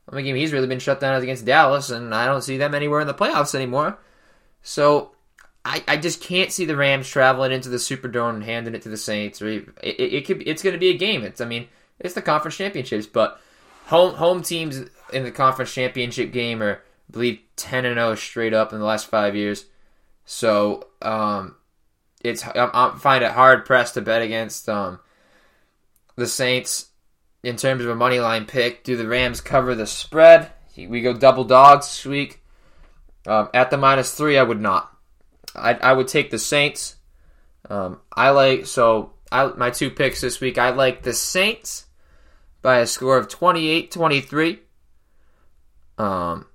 I 0.09 0.15
mean, 0.15 0.37
he's 0.37 0.53
really 0.53 0.69
been 0.69 0.79
shut 0.79 1.01
down 1.01 1.21
against 1.21 1.45
Dallas, 1.45 1.91
and 1.91 2.15
I 2.15 2.27
don't 2.27 2.43
see 2.43 2.59
them 2.59 2.75
anywhere 2.75 3.01
in 3.01 3.07
the 3.07 3.15
playoffs 3.15 3.55
anymore. 3.55 3.99
So 4.63 5.13
I, 5.65 5.83
I 5.89 5.97
just 5.97 6.21
can't 6.21 6.53
see 6.53 6.65
the 6.65 6.77
Rams 6.77 7.09
traveling 7.09 7.51
into 7.51 7.69
the 7.69 7.79
Superdome 7.79 8.35
and 8.35 8.45
handing 8.45 8.75
it 8.75 8.83
to 8.83 8.89
the 8.89 8.97
Saints. 8.97 9.43
Or 9.43 9.49
it, 9.49 9.69
it, 9.83 10.01
it 10.01 10.27
could 10.27 10.47
it's 10.47 10.63
going 10.63 10.75
to 10.75 10.79
be 10.79 10.91
a 10.91 10.97
game. 10.97 11.25
It's 11.25 11.41
I 11.41 11.45
mean 11.45 11.67
it's 11.99 12.15
the 12.15 12.23
conference 12.23 12.57
championships, 12.57 13.07
but 13.07 13.41
home 13.87 14.15
home 14.15 14.43
teams 14.43 14.83
in 15.13 15.25
the 15.25 15.31
conference 15.31 15.73
championship 15.73 16.33
game 16.33 16.63
are 16.63 16.83
I 17.09 17.13
believe 17.13 17.41
ten 17.57 17.85
and 17.85 17.97
zero 17.97 18.15
straight 18.15 18.55
up 18.55 18.73
in 18.73 18.79
the 18.79 18.85
last 18.85 19.07
five 19.07 19.37
years. 19.37 19.67
So 20.25 20.89
um, 21.03 21.57
it's 22.23 22.47
I, 22.47 22.71
I 22.73 22.97
find 22.99 23.25
it 23.25 23.33
hard 23.33 23.65
pressed 23.65 23.95
to 23.95 24.03
bet 24.03 24.23
against 24.23 24.69
um, 24.69 25.01
the 26.17 26.27
Saints 26.27 26.91
in 27.43 27.57
terms 27.57 27.85
of 27.85 27.91
a 27.91 27.95
money 27.95 28.19
line 28.19 28.45
pick. 28.45 28.85
Do 28.85 28.97
the 28.97 29.09
Rams 29.09 29.41
cover 29.41 29.75
the 29.75 29.87
spread? 29.87 30.51
We 30.77 31.01
go 31.01 31.15
double 31.15 31.45
dogs 31.45 31.87
this 31.87 32.05
week. 32.05 32.43
Um, 33.27 33.49
at 33.55 33.71
the 33.71 33.77
minus 33.77 34.13
three, 34.13 34.37
I 34.37 34.43
would 34.43 34.61
not. 34.61 34.93
I, 35.55 35.75
I 35.75 35.93
would 35.93 36.09
take 36.09 36.31
the 36.31 36.39
Saints. 36.39 36.97
Um, 37.71 38.01
I 38.13 38.31
like 38.31 38.67
so 38.67 39.15
I 39.33 39.47
my 39.47 39.71
two 39.71 39.91
picks 39.91 40.21
this 40.21 40.41
week. 40.41 40.59
I 40.59 40.71
like 40.71 41.03
the 41.03 41.15
Saints 41.15 41.86
by 42.63 42.79
a 42.79 42.87
score 42.87 43.17
of 43.17 43.29
28-23. 43.29 44.59
Um, 45.99 46.47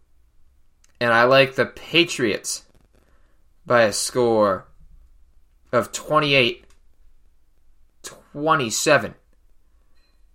and 0.99 1.11
I 1.13 1.23
like 1.23 1.55
the 1.55 1.65
Patriots 1.65 2.65
by 3.65 3.83
a 3.83 3.93
score 3.93 4.67
of 5.71 5.91
28 5.91 6.65
27. 8.33 9.15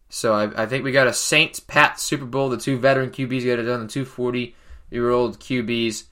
So 0.08 0.34
I, 0.34 0.62
I 0.62 0.66
think 0.66 0.84
we 0.84 0.92
got 0.92 1.06
a 1.06 1.12
Saints 1.12 1.60
Pat 1.60 1.98
Super 2.00 2.24
Bowl. 2.24 2.48
The 2.48 2.56
two 2.56 2.78
veteran 2.78 3.10
QBs 3.10 3.42
get 3.42 3.58
it 3.58 3.64
done. 3.64 3.82
The 3.82 3.88
two 3.88 4.04
40 4.04 4.54
year 4.90 5.10
old 5.10 5.40
QBs 5.40 6.04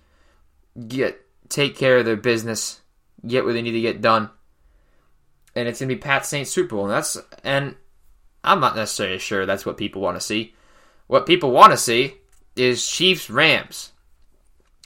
get 0.89 1.21
take 1.49 1.77
care 1.77 1.99
of 1.99 2.05
their 2.05 2.17
business, 2.17 2.81
get 3.27 3.45
what 3.45 3.53
they 3.53 3.63
need 3.63 3.73
to 3.73 3.81
get 3.81 4.01
done, 4.01 4.31
and 5.55 5.69
it's 5.69 5.81
gonna 5.81 5.89
be 5.89 5.97
Pat 5.97 6.27
Saints 6.27 6.51
Super 6.51 6.77
Bowl. 6.77 6.85
And 6.85 6.93
that's 6.93 7.17
and 7.45 7.77
I'm 8.45 8.61
not 8.61 8.77
necessarily 8.77 9.19
sure 9.19 9.47
that's 9.47 9.67
what 9.67 9.77
people 9.77 10.03
want 10.03 10.17
to 10.17 10.25
see. 10.25 10.55
What 11.07 11.27
people 11.27 11.51
want 11.51 11.73
to 11.73 11.77
see 11.77 12.15
is 12.57 12.87
Chiefs 12.87 13.29
Rams. 13.29 13.93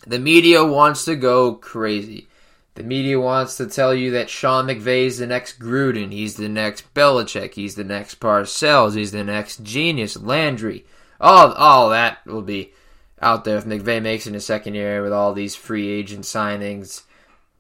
The 0.06 0.18
media 0.18 0.64
wants 0.64 1.04
to 1.04 1.16
go 1.16 1.54
crazy. 1.54 2.28
The 2.74 2.84
media 2.84 3.18
wants 3.18 3.56
to 3.56 3.66
tell 3.66 3.92
you 3.92 4.12
that 4.12 4.30
Sean 4.30 4.68
McVay 4.68 5.06
is 5.06 5.18
the 5.18 5.26
next 5.26 5.58
Gruden, 5.58 6.12
he's 6.12 6.36
the 6.36 6.48
next 6.48 6.94
Belichick, 6.94 7.54
he's 7.54 7.74
the 7.74 7.82
next 7.82 8.20
Parcells, 8.20 8.94
he's 8.94 9.10
the 9.10 9.24
next 9.24 9.64
genius, 9.64 10.16
Landry. 10.16 10.86
All 11.20 11.52
all 11.54 11.90
that 11.90 12.24
will 12.24 12.42
be 12.42 12.72
out 13.20 13.44
there 13.44 13.58
if 13.58 13.64
McVay 13.64 14.00
makes 14.00 14.26
it 14.26 14.30
in 14.30 14.34
his 14.34 14.46
second 14.46 14.74
year 14.74 15.02
with 15.02 15.12
all 15.12 15.34
these 15.34 15.56
free 15.56 15.88
agent 15.88 16.24
signings, 16.24 17.02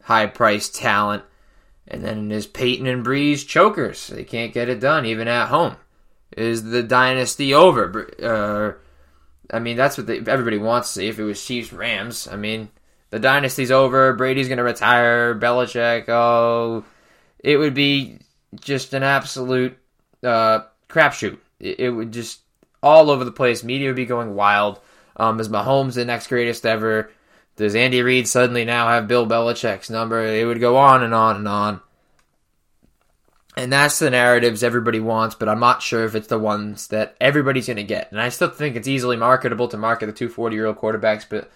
high 0.04 0.26
priced 0.26 0.76
talent, 0.76 1.24
and 1.88 2.04
then 2.04 2.30
his 2.30 2.46
Payton 2.46 2.86
and 2.86 3.04
Brees 3.04 3.44
chokers. 3.44 4.06
They 4.06 4.22
can't 4.22 4.54
get 4.54 4.68
it 4.68 4.78
done 4.78 5.04
even 5.04 5.26
at 5.26 5.48
home. 5.48 5.76
Is 6.36 6.62
the 6.62 6.82
dynasty 6.82 7.54
over? 7.54 8.08
Uh, 8.22 9.54
I 9.54 9.58
mean, 9.60 9.76
that's 9.76 9.96
what 9.96 10.06
they, 10.06 10.18
everybody 10.18 10.58
wants 10.58 10.88
to 10.88 10.94
see. 10.94 11.08
If 11.08 11.18
it 11.18 11.24
was 11.24 11.44
Chiefs 11.44 11.72
Rams, 11.72 12.28
I 12.28 12.36
mean, 12.36 12.68
the 13.10 13.18
dynasty's 13.18 13.70
over. 13.70 14.12
Brady's 14.12 14.48
going 14.48 14.58
to 14.58 14.64
retire. 14.64 15.34
Belichick, 15.34 16.08
oh, 16.08 16.84
it 17.38 17.56
would 17.56 17.74
be 17.74 18.18
just 18.60 18.92
an 18.94 19.02
absolute 19.02 19.78
uh, 20.22 20.60
crapshoot. 20.88 21.38
It, 21.60 21.80
it 21.80 21.90
would 21.90 22.12
just 22.12 22.40
all 22.82 23.10
over 23.10 23.24
the 23.24 23.32
place. 23.32 23.64
Media 23.64 23.88
would 23.88 23.96
be 23.96 24.06
going 24.06 24.34
wild. 24.34 24.80
Um, 25.16 25.40
is 25.40 25.48
Mahomes 25.48 25.94
the 25.94 26.04
next 26.04 26.28
greatest 26.28 26.64
ever? 26.64 27.10
Does 27.56 27.74
Andy 27.74 28.02
Reid 28.02 28.28
suddenly 28.28 28.64
now 28.64 28.88
have 28.88 29.08
Bill 29.08 29.26
Belichick's 29.26 29.90
number? 29.90 30.24
It 30.24 30.46
would 30.46 30.60
go 30.60 30.76
on 30.76 31.02
and 31.02 31.12
on 31.12 31.36
and 31.36 31.48
on. 31.48 31.80
And 33.58 33.72
that's 33.72 33.98
the 33.98 34.08
narratives 34.08 34.62
everybody 34.62 35.00
wants, 35.00 35.34
but 35.34 35.48
I'm 35.48 35.58
not 35.58 35.82
sure 35.82 36.04
if 36.04 36.14
it's 36.14 36.28
the 36.28 36.38
ones 36.38 36.86
that 36.88 37.16
everybody's 37.20 37.66
going 37.66 37.78
to 37.78 37.82
get. 37.82 38.12
And 38.12 38.20
I 38.20 38.28
still 38.28 38.50
think 38.50 38.76
it's 38.76 38.86
easily 38.86 39.16
marketable 39.16 39.66
to 39.66 39.76
market 39.76 40.06
the 40.06 40.12
two 40.12 40.28
40 40.28 40.54
year 40.54 40.66
old 40.66 40.76
quarterbacks, 40.76 41.26
but 41.28 41.50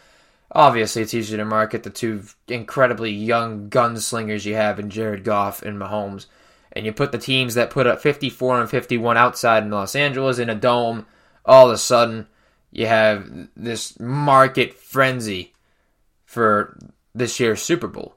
obviously 0.51 1.03
it's 1.03 1.15
easier 1.15 1.37
to 1.37 1.45
market 1.45 1.85
the 1.85 1.91
two 1.91 2.25
incredibly 2.49 3.13
young 3.13 3.71
gunslingers 3.71 4.45
you 4.45 4.57
have 4.57 4.81
in 4.81 4.91
Jared 4.91 5.23
Goff 5.23 5.63
and 5.63 5.79
Mahomes. 5.79 6.27
And 6.73 6.85
you 6.85 6.93
put 6.93 7.13
the 7.13 7.19
teams 7.19 7.55
that 7.55 7.71
put 7.71 7.87
up 7.87 8.01
54 8.01 8.63
and 8.63 8.69
51 8.69 9.17
outside 9.17 9.63
in 9.63 9.71
Los 9.71 9.95
Angeles 9.95 10.41
in 10.41 10.51
a 10.51 10.57
dome, 10.57 11.07
all 11.45 11.69
of 11.69 11.73
a 11.73 11.79
sudden 11.79 12.27
you 12.73 12.89
have 12.89 13.31
this 13.55 14.01
market 14.01 14.75
frenzy 14.75 15.53
for 16.25 16.77
this 17.15 17.39
year's 17.39 17.63
Super 17.63 17.87
Bowl. 17.87 18.17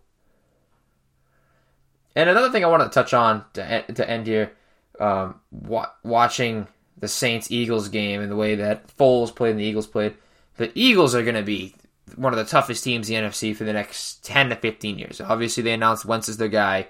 And 2.15 2.29
another 2.29 2.49
thing 2.49 2.63
I 2.63 2.67
want 2.67 2.83
to 2.83 2.89
touch 2.89 3.13
on 3.13 3.43
to, 3.53 3.83
to 3.93 4.09
end 4.09 4.27
here, 4.27 4.53
um, 4.99 5.39
wa- 5.51 5.91
watching 6.03 6.67
the 6.97 7.07
Saints 7.07 7.51
Eagles 7.51 7.89
game 7.89 8.21
and 8.21 8.31
the 8.31 8.35
way 8.37 8.55
that 8.55 8.87
Foles 8.97 9.35
played 9.35 9.51
and 9.51 9.59
the 9.59 9.65
Eagles 9.65 9.87
played, 9.87 10.15
the 10.57 10.71
Eagles 10.75 11.13
are 11.13 11.23
going 11.23 11.35
to 11.35 11.43
be 11.43 11.75
one 12.15 12.33
of 12.33 12.37
the 12.37 12.45
toughest 12.45 12.83
teams 12.83 13.09
in 13.09 13.23
the 13.23 13.29
NFC 13.29 13.55
for 13.55 13.63
the 13.63 13.73
next 13.73 14.23
10 14.23 14.49
to 14.49 14.55
15 14.55 14.97
years. 14.97 15.19
Obviously, 15.19 15.63
they 15.63 15.73
announced 15.73 16.05
Wentz 16.05 16.29
is 16.29 16.37
their 16.37 16.47
guy, 16.47 16.87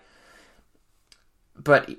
but 1.55 1.89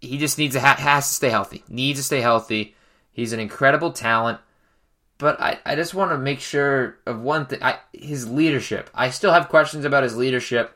he 0.00 0.18
just 0.18 0.38
needs 0.38 0.54
to 0.54 0.60
ha- 0.60 0.76
has 0.78 1.08
to 1.08 1.14
stay 1.14 1.30
healthy. 1.30 1.64
Needs 1.68 1.98
to 1.98 2.04
stay 2.04 2.20
healthy. 2.20 2.76
He's 3.12 3.32
an 3.32 3.40
incredible 3.40 3.92
talent, 3.92 4.38
but 5.18 5.40
I, 5.40 5.58
I 5.64 5.74
just 5.74 5.94
want 5.94 6.10
to 6.10 6.18
make 6.18 6.40
sure 6.40 6.98
of 7.06 7.20
one 7.20 7.46
thing: 7.46 7.60
his 7.92 8.28
leadership. 8.28 8.90
I 8.94 9.10
still 9.10 9.32
have 9.32 9.48
questions 9.48 9.84
about 9.84 10.02
his 10.02 10.16
leadership. 10.16 10.75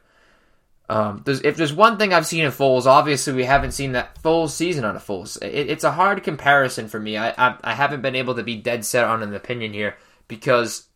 Um, 0.91 1.23
there's, 1.25 1.41
if 1.43 1.57
there's 1.57 1.73
one 1.73 1.99
thing 1.99 2.13
I've 2.13 2.27
seen 2.27 2.45
in 2.45 2.51
Foles, 2.51 2.85
obviously 2.85 3.33
we 3.33 3.45
haven't 3.45 3.71
seen 3.71 3.93
that 3.93 4.19
full 4.19 4.49
season 4.49 4.85
on 4.85 4.97
a 4.97 4.99
Foles. 4.99 5.41
It, 5.41 5.71
it's 5.71 5.85
a 5.85 5.93
hard 5.93 6.25
comparison 6.25 6.89
for 6.89 6.99
me. 6.99 7.17
I, 7.17 7.31
I 7.39 7.57
I 7.63 7.75
haven't 7.75 8.03
been 8.03 8.17
able 8.17 8.35
to 8.35 8.43
be 8.43 8.57
dead 8.57 8.85
set 8.85 9.05
on 9.05 9.23
an 9.23 9.33
opinion 9.33 9.73
here 9.73 9.97
because 10.27 10.89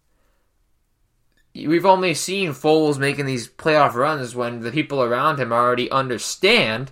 we've 1.54 1.86
only 1.86 2.12
seen 2.12 2.50
Foles 2.50 2.98
making 2.98 3.26
these 3.26 3.48
playoff 3.48 3.94
runs 3.94 4.34
when 4.34 4.62
the 4.62 4.72
people 4.72 5.00
around 5.00 5.38
him 5.38 5.52
already 5.52 5.88
understand 5.92 6.90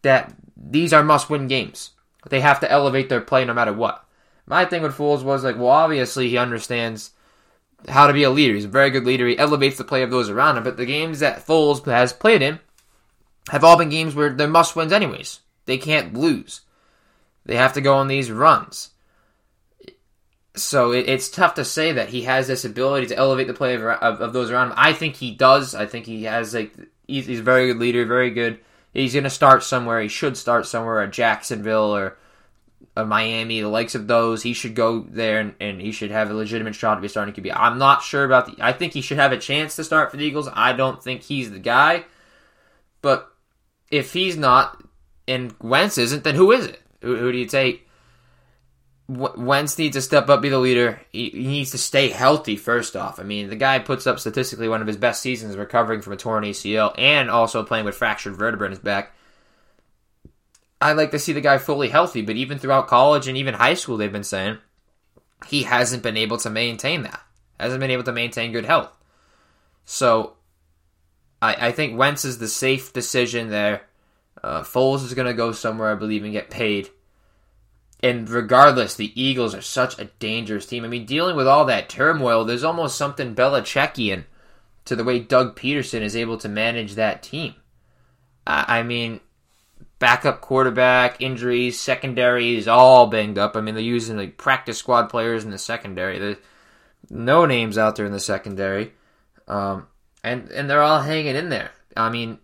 that 0.00 0.34
these 0.56 0.94
are 0.94 1.04
must 1.04 1.28
win 1.28 1.46
games. 1.46 1.90
They 2.30 2.40
have 2.40 2.60
to 2.60 2.72
elevate 2.72 3.10
their 3.10 3.20
play 3.20 3.44
no 3.44 3.52
matter 3.52 3.74
what. 3.74 4.02
My 4.46 4.64
thing 4.64 4.80
with 4.80 4.96
Foles 4.96 5.22
was 5.22 5.44
like, 5.44 5.56
well, 5.56 5.66
obviously 5.66 6.30
he 6.30 6.38
understands 6.38 7.10
how 7.88 8.06
to 8.06 8.12
be 8.12 8.22
a 8.22 8.30
leader. 8.30 8.54
He's 8.54 8.64
a 8.64 8.68
very 8.68 8.90
good 8.90 9.04
leader. 9.04 9.26
He 9.26 9.38
elevates 9.38 9.78
the 9.78 9.84
play 9.84 10.02
of 10.02 10.10
those 10.10 10.30
around 10.30 10.56
him. 10.56 10.64
But 10.64 10.76
the 10.76 10.86
games 10.86 11.20
that 11.20 11.46
Foles 11.46 11.84
has 11.86 12.12
played 12.12 12.42
in 12.42 12.60
have 13.50 13.64
all 13.64 13.76
been 13.76 13.90
games 13.90 14.14
where 14.14 14.30
they're 14.30 14.48
must 14.48 14.76
wins 14.76 14.92
anyways. 14.92 15.40
They 15.66 15.78
can't 15.78 16.14
lose. 16.14 16.62
They 17.46 17.56
have 17.56 17.74
to 17.74 17.80
go 17.80 17.94
on 17.94 18.08
these 18.08 18.30
runs. 18.30 18.90
So 20.56 20.92
it, 20.92 21.08
it's 21.08 21.28
tough 21.28 21.54
to 21.54 21.64
say 21.64 21.92
that 21.92 22.10
he 22.10 22.22
has 22.22 22.46
this 22.46 22.64
ability 22.64 23.08
to 23.08 23.16
elevate 23.16 23.48
the 23.48 23.54
play 23.54 23.74
of, 23.74 23.82
of, 23.82 24.20
of 24.20 24.32
those 24.32 24.50
around 24.50 24.68
him. 24.68 24.74
I 24.76 24.92
think 24.92 25.16
he 25.16 25.32
does. 25.34 25.74
I 25.74 25.86
think 25.86 26.06
he 26.06 26.24
has 26.24 26.54
like 26.54 26.72
he's, 27.06 27.26
he's 27.26 27.40
a 27.40 27.42
very 27.44 27.66
good 27.66 27.78
leader, 27.78 28.04
very 28.06 28.30
good 28.30 28.60
he's 28.94 29.12
going 29.12 29.24
to 29.24 29.30
start 29.30 29.62
somewhere. 29.62 30.00
He 30.00 30.08
should 30.08 30.36
start 30.36 30.66
somewhere 30.66 31.02
at 31.02 31.12
Jacksonville 31.12 31.94
or 31.94 32.16
a 32.96 33.04
Miami, 33.04 33.60
the 33.60 33.68
likes 33.68 33.94
of 33.94 34.06
those. 34.06 34.42
He 34.42 34.52
should 34.52 34.74
go 34.74 35.00
there 35.00 35.40
and, 35.40 35.54
and 35.60 35.80
he 35.80 35.92
should 35.92 36.10
have 36.10 36.30
a 36.30 36.34
legitimate 36.34 36.74
shot 36.74 36.96
to 36.96 37.00
be 37.00 37.08
starting 37.08 37.34
QB. 37.34 37.52
I'm 37.54 37.78
not 37.78 38.02
sure 38.02 38.24
about 38.24 38.46
the. 38.46 38.62
I 38.62 38.72
think 38.72 38.92
he 38.92 39.00
should 39.00 39.18
have 39.18 39.32
a 39.32 39.38
chance 39.38 39.76
to 39.76 39.84
start 39.84 40.10
for 40.10 40.16
the 40.16 40.24
Eagles. 40.24 40.48
I 40.52 40.72
don't 40.72 41.02
think 41.02 41.22
he's 41.22 41.50
the 41.50 41.58
guy. 41.58 42.04
But 43.02 43.30
if 43.90 44.12
he's 44.12 44.36
not 44.36 44.82
and 45.26 45.54
Wentz 45.60 45.98
isn't, 45.98 46.24
then 46.24 46.34
who 46.34 46.52
is 46.52 46.66
it? 46.66 46.80
Who, 47.02 47.16
who 47.16 47.32
do 47.32 47.38
you 47.38 47.46
take? 47.46 47.88
Wentz 49.06 49.76
needs 49.76 49.96
to 49.96 50.02
step 50.02 50.30
up, 50.30 50.40
be 50.40 50.48
the 50.48 50.58
leader. 50.58 51.00
He, 51.10 51.28
he, 51.28 51.46
needs 51.46 51.72
to 51.72 51.78
stay 51.78 52.08
healthy 52.08 52.56
first 52.56 52.96
off. 52.96 53.20
I 53.20 53.22
mean, 53.22 53.50
the 53.50 53.56
guy 53.56 53.78
puts 53.78 54.06
up 54.06 54.18
statistically 54.18 54.68
one 54.68 54.80
of 54.80 54.86
his 54.86 54.96
best 54.96 55.20
seasons 55.20 55.56
recovering 55.56 56.00
from 56.00 56.14
a 56.14 56.16
torn 56.16 56.44
ACL 56.44 56.94
and 56.96 57.30
also 57.30 57.62
playing 57.62 57.84
with 57.84 57.96
fractured 57.96 58.34
vertebra 58.36 58.66
in 58.66 58.72
his 58.72 58.80
back. 58.80 59.12
I 60.84 60.92
like 60.92 61.10
to 61.12 61.18
see 61.18 61.32
the 61.32 61.40
guy 61.40 61.58
fully 61.58 61.88
healthy, 61.88 62.22
but 62.22 62.36
even 62.36 62.58
throughout 62.58 62.86
college 62.86 63.26
and 63.26 63.36
even 63.36 63.54
high 63.54 63.74
school, 63.74 63.96
they've 63.96 64.12
been 64.12 64.22
saying 64.22 64.58
he 65.46 65.64
hasn't 65.64 66.02
been 66.02 66.16
able 66.16 66.36
to 66.38 66.50
maintain 66.50 67.02
that. 67.02 67.20
Hasn't 67.58 67.80
been 67.80 67.90
able 67.90 68.04
to 68.04 68.12
maintain 68.12 68.52
good 68.52 68.66
health. 68.66 68.96
So, 69.84 70.34
I, 71.42 71.68
I 71.68 71.72
think 71.72 71.98
Wentz 71.98 72.24
is 72.24 72.38
the 72.38 72.48
safe 72.48 72.92
decision 72.92 73.50
there. 73.50 73.82
Uh, 74.42 74.62
Foles 74.62 75.04
is 75.04 75.14
going 75.14 75.26
to 75.26 75.34
go 75.34 75.52
somewhere, 75.52 75.90
I 75.90 75.94
believe, 75.94 76.22
and 76.22 76.32
get 76.32 76.50
paid 76.50 76.90
and 78.04 78.28
regardless, 78.28 78.94
the 78.94 79.18
Eagles 79.20 79.54
are 79.54 79.62
such 79.62 79.98
a 79.98 80.10
dangerous 80.18 80.66
team. 80.66 80.84
I 80.84 80.88
mean, 80.88 81.06
dealing 81.06 81.36
with 81.36 81.48
all 81.48 81.64
that 81.64 81.88
turmoil, 81.88 82.44
there's 82.44 82.62
almost 82.62 82.98
something 82.98 83.34
Belichickian 83.34 84.24
to 84.84 84.94
the 84.94 85.04
way 85.04 85.18
Doug 85.18 85.58
Pederson 85.58 86.02
is 86.02 86.14
able 86.14 86.36
to 86.36 86.48
manage 86.50 86.96
that 86.96 87.22
team. 87.22 87.54
I 88.46 88.82
mean, 88.82 89.20
backup 89.98 90.40
quarterback, 90.40 91.20
injuries, 91.20 91.78
secondary 91.78 92.56
is 92.56 92.68
all 92.68 93.06
banged 93.06 93.38
up. 93.38 93.56
I 93.56 93.60
mean, 93.60 93.74
they're 93.74 93.84
using 93.84 94.16
like 94.16 94.36
practice 94.36 94.78
squad 94.78 95.08
players 95.08 95.44
in 95.44 95.50
the 95.50 95.58
secondary. 95.58 96.18
There's 96.18 96.36
no 97.10 97.46
names 97.46 97.78
out 97.78 97.96
there 97.96 98.06
in 98.06 98.12
the 98.12 98.20
secondary, 98.20 98.92
um, 99.48 99.86
and 100.22 100.50
and 100.50 100.68
they're 100.68 100.82
all 100.82 101.00
hanging 101.00 101.36
in 101.36 101.48
there. 101.48 101.70
I 101.96 102.10
mean, 102.10 102.38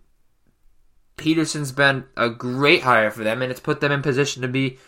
Pederson's 1.17 1.73
been 1.73 2.05
a 2.17 2.31
great 2.31 2.83
hire 2.83 3.11
for 3.11 3.25
them, 3.25 3.43
and 3.43 3.51
it's 3.51 3.61
put 3.61 3.81
them 3.81 3.93
in 3.93 4.03
position 4.03 4.43
to 4.43 4.49
be 4.49 4.79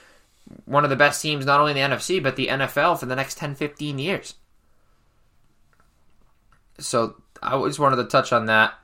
one 0.64 0.84
of 0.84 0.90
the 0.90 0.96
best 0.96 1.22
teams, 1.22 1.46
not 1.46 1.60
only 1.60 1.72
in 1.72 1.90
the 1.90 1.96
NFC, 1.96 2.22
but 2.22 2.36
the 2.36 2.48
NFL 2.48 2.98
for 2.98 3.06
the 3.06 3.16
next 3.16 3.38
10, 3.38 3.54
15 3.54 3.98
years. 3.98 4.34
So 6.78 7.16
I 7.42 7.60
just 7.66 7.78
wanted 7.78 7.96
to 7.96 8.04
touch 8.04 8.32
on 8.32 8.46
that. 8.46 8.74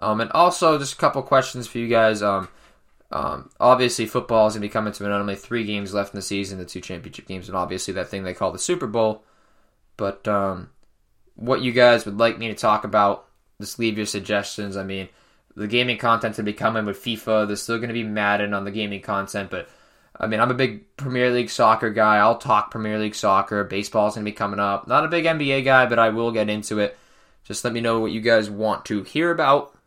Um, 0.00 0.20
and 0.20 0.30
also, 0.32 0.78
just 0.78 0.94
a 0.94 0.96
couple 0.96 1.22
questions 1.22 1.66
for 1.66 1.78
you 1.78 1.88
guys. 1.88 2.22
Um, 2.22 2.48
um, 3.10 3.50
obviously, 3.58 4.06
football 4.06 4.46
is 4.46 4.54
going 4.54 4.62
to 4.62 4.68
be 4.68 4.72
coming 4.72 4.92
to 4.92 5.04
an 5.04 5.12
end. 5.12 5.20
Only 5.20 5.36
three 5.36 5.64
games 5.64 5.94
left 5.94 6.12
in 6.12 6.18
the 6.18 6.22
season, 6.22 6.58
the 6.58 6.64
two 6.64 6.80
championship 6.80 7.26
games, 7.26 7.48
and 7.48 7.56
obviously 7.56 7.94
that 7.94 8.08
thing 8.08 8.22
they 8.22 8.34
call 8.34 8.52
the 8.52 8.58
Super 8.58 8.86
Bowl. 8.86 9.24
But 9.96 10.28
um, 10.28 10.70
what 11.34 11.62
you 11.62 11.72
guys 11.72 12.04
would 12.04 12.18
like 12.18 12.38
me 12.38 12.48
to 12.48 12.54
talk 12.54 12.84
about, 12.84 13.26
just 13.60 13.78
leave 13.78 13.96
your 13.96 14.06
suggestions. 14.06 14.76
I 14.76 14.84
mean, 14.84 15.08
the 15.56 15.66
gaming 15.66 15.98
content 15.98 16.34
to 16.36 16.42
be 16.42 16.52
coming 16.52 16.84
with 16.84 17.02
FIFA. 17.02 17.46
There's 17.46 17.62
still 17.62 17.78
going 17.78 17.88
to 17.88 17.94
be 17.94 18.04
Madden 18.04 18.52
on 18.52 18.64
the 18.64 18.70
gaming 18.70 19.00
content, 19.00 19.50
but 19.50 19.68
I 20.20 20.26
mean, 20.26 20.40
I'm 20.40 20.50
a 20.50 20.54
big 20.54 20.96
Premier 20.96 21.30
League 21.30 21.50
soccer 21.50 21.90
guy. 21.90 22.16
I'll 22.16 22.38
talk 22.38 22.70
Premier 22.70 22.98
League 22.98 23.14
soccer. 23.14 23.64
Baseball's 23.64 24.14
going 24.14 24.24
to 24.24 24.30
be 24.30 24.34
coming 24.34 24.60
up. 24.60 24.86
Not 24.86 25.04
a 25.04 25.08
big 25.08 25.24
NBA 25.24 25.64
guy, 25.64 25.86
but 25.86 25.98
I 25.98 26.10
will 26.10 26.32
get 26.32 26.50
into 26.50 26.78
it. 26.80 26.98
Just 27.44 27.64
let 27.64 27.72
me 27.72 27.80
know 27.80 28.00
what 28.00 28.12
you 28.12 28.20
guys 28.20 28.50
want 28.50 28.84
to 28.86 29.02
hear 29.02 29.30
about. 29.30 29.77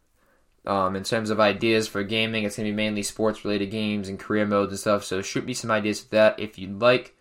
Um, 0.66 0.96
in 0.96 1.04
terms 1.04 1.32
of 1.32 1.40
ideas 1.40 1.88
for 1.88 2.04
gaming, 2.04 2.44
it's 2.44 2.58
going 2.58 2.68
to 2.68 2.72
be 2.72 2.76
mainly 2.76 3.02
sports 3.02 3.44
related 3.44 3.72
games 3.72 4.08
and 4.08 4.20
career 4.20 4.46
modes 4.46 4.72
and 4.72 4.80
stuff. 4.80 5.04
So 5.04 5.22
shoot 5.22 5.46
me 5.46 5.54
some 5.54 5.72
ideas 5.72 6.02
for 6.02 6.10
that 6.10 6.40
if 6.40 6.60
you'd 6.60 6.80
like. 6.80 7.16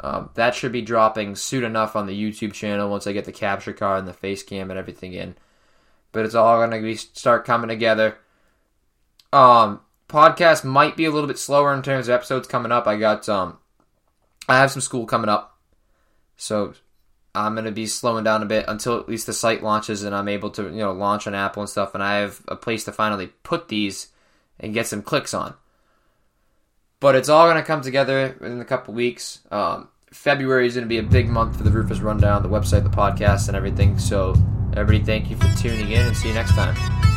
Um, 0.00 0.30
that 0.34 0.54
should 0.54 0.72
be 0.72 0.82
dropping 0.82 1.36
soon 1.36 1.64
enough 1.64 1.96
on 1.96 2.06
the 2.06 2.20
YouTube 2.20 2.52
channel 2.52 2.90
once 2.90 3.06
I 3.06 3.12
get 3.12 3.24
the 3.24 3.32
capture 3.32 3.72
card 3.72 4.00
and 4.00 4.08
the 4.08 4.12
face 4.12 4.42
cam 4.42 4.70
and 4.70 4.78
everything 4.78 5.12
in. 5.12 5.36
But 6.10 6.26
it's 6.26 6.34
all 6.34 6.58
going 6.58 6.70
to 6.70 6.80
be 6.80 6.96
start 6.96 7.46
coming 7.46 7.68
together. 7.68 8.18
Um, 9.32 9.80
podcast 10.08 10.64
might 10.64 10.96
be 10.96 11.06
a 11.06 11.10
little 11.10 11.28
bit 11.28 11.38
slower 11.38 11.72
in 11.72 11.82
terms 11.82 12.08
of 12.08 12.14
episodes 12.14 12.48
coming 12.48 12.72
up. 12.72 12.86
I 12.86 12.96
got 12.96 13.28
um, 13.28 13.58
I 14.48 14.58
have 14.58 14.70
some 14.70 14.82
school 14.82 15.06
coming 15.06 15.30
up, 15.30 15.58
so 16.36 16.74
I'm 17.34 17.54
gonna 17.54 17.72
be 17.72 17.86
slowing 17.86 18.24
down 18.24 18.42
a 18.42 18.46
bit 18.46 18.66
until 18.68 18.98
at 18.98 19.08
least 19.08 19.26
the 19.26 19.32
site 19.32 19.62
launches 19.62 20.02
and 20.02 20.14
I'm 20.14 20.28
able 20.28 20.50
to 20.50 20.64
you 20.64 20.70
know 20.70 20.92
launch 20.92 21.26
on 21.26 21.34
Apple 21.34 21.62
and 21.62 21.70
stuff, 21.70 21.94
and 21.94 22.02
I 22.02 22.18
have 22.18 22.40
a 22.48 22.56
place 22.56 22.84
to 22.84 22.92
finally 22.92 23.28
put 23.42 23.68
these 23.68 24.08
and 24.60 24.74
get 24.74 24.86
some 24.86 25.02
clicks 25.02 25.34
on. 25.34 25.54
But 27.00 27.16
it's 27.16 27.28
all 27.28 27.48
gonna 27.48 27.62
come 27.62 27.80
together 27.80 28.36
in 28.40 28.60
a 28.60 28.64
couple 28.64 28.94
weeks. 28.94 29.40
Um, 29.50 29.88
February 30.12 30.66
is 30.66 30.74
gonna 30.74 30.86
be 30.86 30.98
a 30.98 31.02
big 31.02 31.28
month 31.28 31.56
for 31.56 31.62
the 31.62 31.70
Rufus 31.70 32.00
Rundown, 32.00 32.42
the 32.42 32.48
website, 32.48 32.84
the 32.84 32.90
podcast, 32.90 33.48
and 33.48 33.56
everything. 33.56 33.98
So 33.98 34.34
everybody, 34.76 35.04
thank 35.04 35.30
you 35.30 35.36
for 35.36 35.48
tuning 35.56 35.90
in, 35.90 36.06
and 36.06 36.16
see 36.16 36.28
you 36.28 36.34
next 36.34 36.54
time. 36.54 37.11